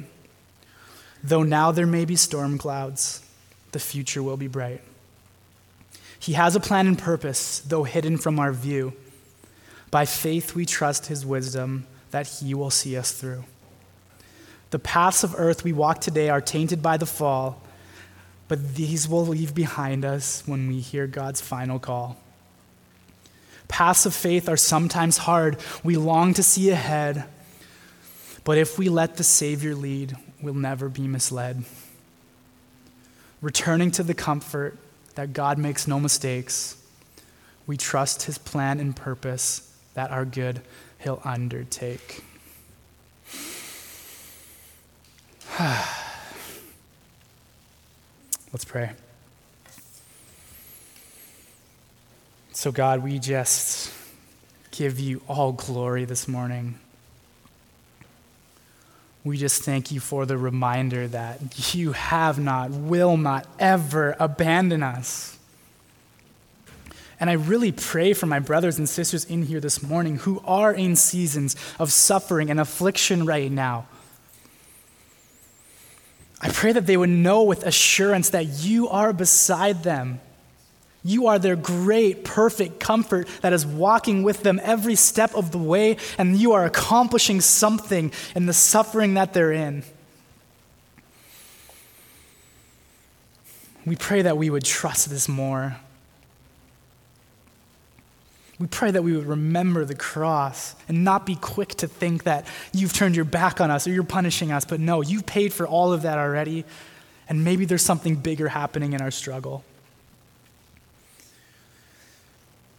Though 1.23 1.43
now 1.43 1.73
there 1.73 1.87
may 1.87 2.07
be 2.07 2.17
storm 2.17 2.57
clouds, 2.57 3.21
the 3.73 3.79
future 3.79 4.23
will 4.23 4.39
be 4.39 4.49
bright. 4.49 4.81
He 6.23 6.35
has 6.35 6.55
a 6.55 6.61
plan 6.61 6.87
and 6.87 6.97
purpose, 6.97 7.59
though 7.59 7.83
hidden 7.83 8.17
from 8.17 8.39
our 8.39 8.53
view. 8.53 8.93
By 9.91 10.05
faith, 10.05 10.55
we 10.55 10.65
trust 10.65 11.07
his 11.07 11.27
wisdom 11.27 11.85
that 12.13 12.29
he 12.29 12.55
will 12.55 12.71
see 12.71 12.97
us 12.97 13.11
through. 13.11 13.43
The 14.71 14.79
paths 14.79 15.25
of 15.25 15.35
earth 15.37 15.65
we 15.65 15.73
walk 15.73 16.01
today 16.01 16.29
are 16.29 16.41
tainted 16.41 16.81
by 16.81 16.97
the 16.97 17.07
fall, 17.07 17.61
but 18.47 18.77
these 18.77 19.09
will 19.09 19.27
leave 19.27 19.53
behind 19.53 20.05
us 20.05 20.45
when 20.47 20.69
we 20.69 20.79
hear 20.79 21.09
God's 21.09 21.41
final 21.41 21.81
call. 21.81 22.17
Paths 23.67 24.07
of 24.07 24.15
faith 24.15 24.49
are 24.49 24.57
sometimes 24.57 25.19
hard. 25.19 25.57
We 25.83 25.97
long 25.97 26.35
to 26.35 26.43
see 26.45 26.71
ahead, 26.71 27.25
but 28.45 28.59
if 28.59 28.79
we 28.79 28.89
let 28.89 29.17
the 29.17 29.25
Savior 29.25 29.75
lead, 29.75 30.17
we'll 30.41 30.55
never 30.55 30.89
be 30.89 31.09
misled. 31.09 31.65
Returning 33.41 33.91
to 33.91 34.05
the 34.05 34.15
comfort 34.15 34.79
that 35.15 35.33
God 35.33 35.59
makes 35.59 35.87
no 35.87 36.01
mistakes, 36.01 36.77
we 37.67 37.77
trust 37.77 38.23
his 38.25 38.39
plan 38.39 38.81
and 38.81 38.95
purpose 38.97 39.73
that 39.95 40.11
our 40.11 40.25
good 40.25 40.61
he'll 40.99 41.21
undertake. 41.25 42.25
Let's 48.53 48.65
pray. 48.67 48.93
So, 52.53 52.71
God, 52.71 53.03
we 53.03 53.19
just 53.19 53.93
give 54.71 54.99
you 54.99 55.21
all 55.29 55.53
glory 55.53 56.05
this 56.05 56.29
morning. 56.29 56.79
We 59.25 59.37
just 59.37 59.63
thank 59.63 59.93
you 59.93 60.01
for 60.01 60.27
the 60.27 60.37
reminder 60.37 61.07
that 61.09 61.75
you 61.75 61.93
have 61.93 62.39
not, 62.41 62.71
will 62.71 63.17
not 63.17 63.47
ever 63.59 64.17
abandon 64.19 64.83
us. 64.83 65.39
And 67.21 67.31
I 67.31 67.35
really 67.35 67.71
pray 67.71 68.15
for 68.15 68.27
my 68.27 68.41
brothers 68.41 68.79
and 68.79 68.89
sisters 68.89 69.25
in 69.25 69.45
here 69.45 69.61
this 69.61 69.81
morning 69.81 70.17
who 70.17 70.43
are 70.45 70.73
in 70.73 70.97
seasons 70.97 71.55
of 71.79 71.93
suffering 71.93 72.51
and 72.51 72.59
affliction 72.59 73.25
right 73.25 73.51
now. 73.51 73.87
I 76.41 76.49
pray 76.51 76.73
that 76.73 76.87
they 76.87 76.97
would 76.97 77.09
know 77.09 77.45
with 77.45 77.65
assurance 77.65 78.31
that 78.31 78.47
you 78.47 78.89
are 78.89 79.13
beside 79.13 79.85
them 79.85 80.21
you 81.05 81.27
are 81.27 81.39
their 81.39 81.57
great, 81.57 82.25
perfect 82.25 82.79
comfort 82.79 83.29
that 83.41 83.53
is 83.53 83.67
walking 83.67 84.23
with 84.23 84.43
them 84.43 84.61
every 84.63 84.95
step 84.95 85.35
of 85.35 85.51
the 85.51 85.59
way, 85.59 85.97
and 86.19 86.37
you 86.37 86.53
are 86.53 86.65
accomplishing 86.65 87.41
something 87.41 88.13
in 88.35 88.47
the 88.47 88.53
suffering 88.53 89.15
that 89.15 89.35
they're 89.35 89.53
in. 89.53 89.83
We 93.85 93.97
pray 93.97 94.23
that 94.23 94.37
we 94.37 94.49
would 94.49 94.65
trust 94.65 95.11
this 95.11 95.29
more. 95.29 95.77
We 98.61 98.69
pray 98.69 98.93
that 98.93 99.03
we 99.03 99.17
would 99.17 99.27
remember 99.27 99.85
the 99.85 99.97
cross 99.97 100.77
and 100.89 101.03
not 101.03 101.27
be 101.27 101.35
quick 101.35 101.71
to 101.77 101.89
think 101.89 102.23
that 102.23 102.47
you've 102.73 102.93
turned 102.93 103.17
your 103.17 103.25
back 103.25 103.61
on 103.61 103.73
us 103.73 103.89
or 103.89 103.91
you're 103.91 104.05
punishing 104.05 104.53
us, 104.53 104.65
but 104.65 104.79
no, 104.79 105.01
you've 105.01 105.27
paid 105.27 105.53
for 105.53 105.67
all 105.67 105.93
of 105.93 106.03
that 106.03 106.17
already, 106.17 106.65
and 107.29 107.43
maybe 107.43 107.65
there's 107.65 107.83
something 107.83 108.15
bigger 108.15 108.47
happening 108.47 108.93
in 108.93 109.03
our 109.03 109.11
struggle. 109.11 109.65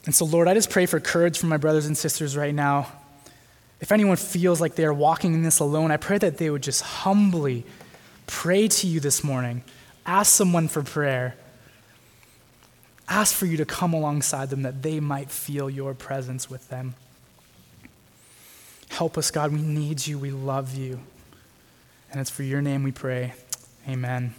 And 0.05 0.13
so, 0.13 0.25
Lord, 0.25 0.47
I 0.47 0.53
just 0.53 0.69
pray 0.69 0.85
for 0.85 0.99
courage 0.99 1.37
for 1.37 1.45
my 1.45 1.57
brothers 1.57 1.85
and 1.85 1.97
sisters 1.97 2.35
right 2.35 2.53
now. 2.53 2.91
If 3.79 3.91
anyone 3.91 4.17
feels 4.17 4.61
like 4.61 4.75
they 4.75 4.85
are 4.85 4.93
walking 4.93 5.33
in 5.33 5.43
this 5.43 5.59
alone, 5.59 5.91
I 5.91 5.97
pray 5.97 6.17
that 6.17 6.37
they 6.37 6.49
would 6.49 6.63
just 6.63 6.81
humbly 6.81 7.65
pray 8.27 8.67
to 8.67 8.87
you 8.87 8.99
this 8.99 9.23
morning. 9.23 9.63
Ask 10.05 10.33
someone 10.33 10.67
for 10.67 10.83
prayer. 10.83 11.35
Ask 13.07 13.35
for 13.35 13.45
you 13.45 13.57
to 13.57 13.65
come 13.65 13.93
alongside 13.93 14.49
them 14.49 14.61
that 14.63 14.81
they 14.81 14.99
might 14.99 15.29
feel 15.29 15.69
your 15.69 15.93
presence 15.93 16.49
with 16.49 16.67
them. 16.69 16.95
Help 18.89 19.17
us, 19.17 19.31
God. 19.31 19.51
We 19.51 19.61
need 19.61 20.05
you. 20.05 20.17
We 20.17 20.31
love 20.31 20.75
you. 20.75 20.99
And 22.11 22.21
it's 22.21 22.29
for 22.29 22.43
your 22.43 22.61
name 22.61 22.83
we 22.83 22.91
pray. 22.91 23.33
Amen. 23.87 24.35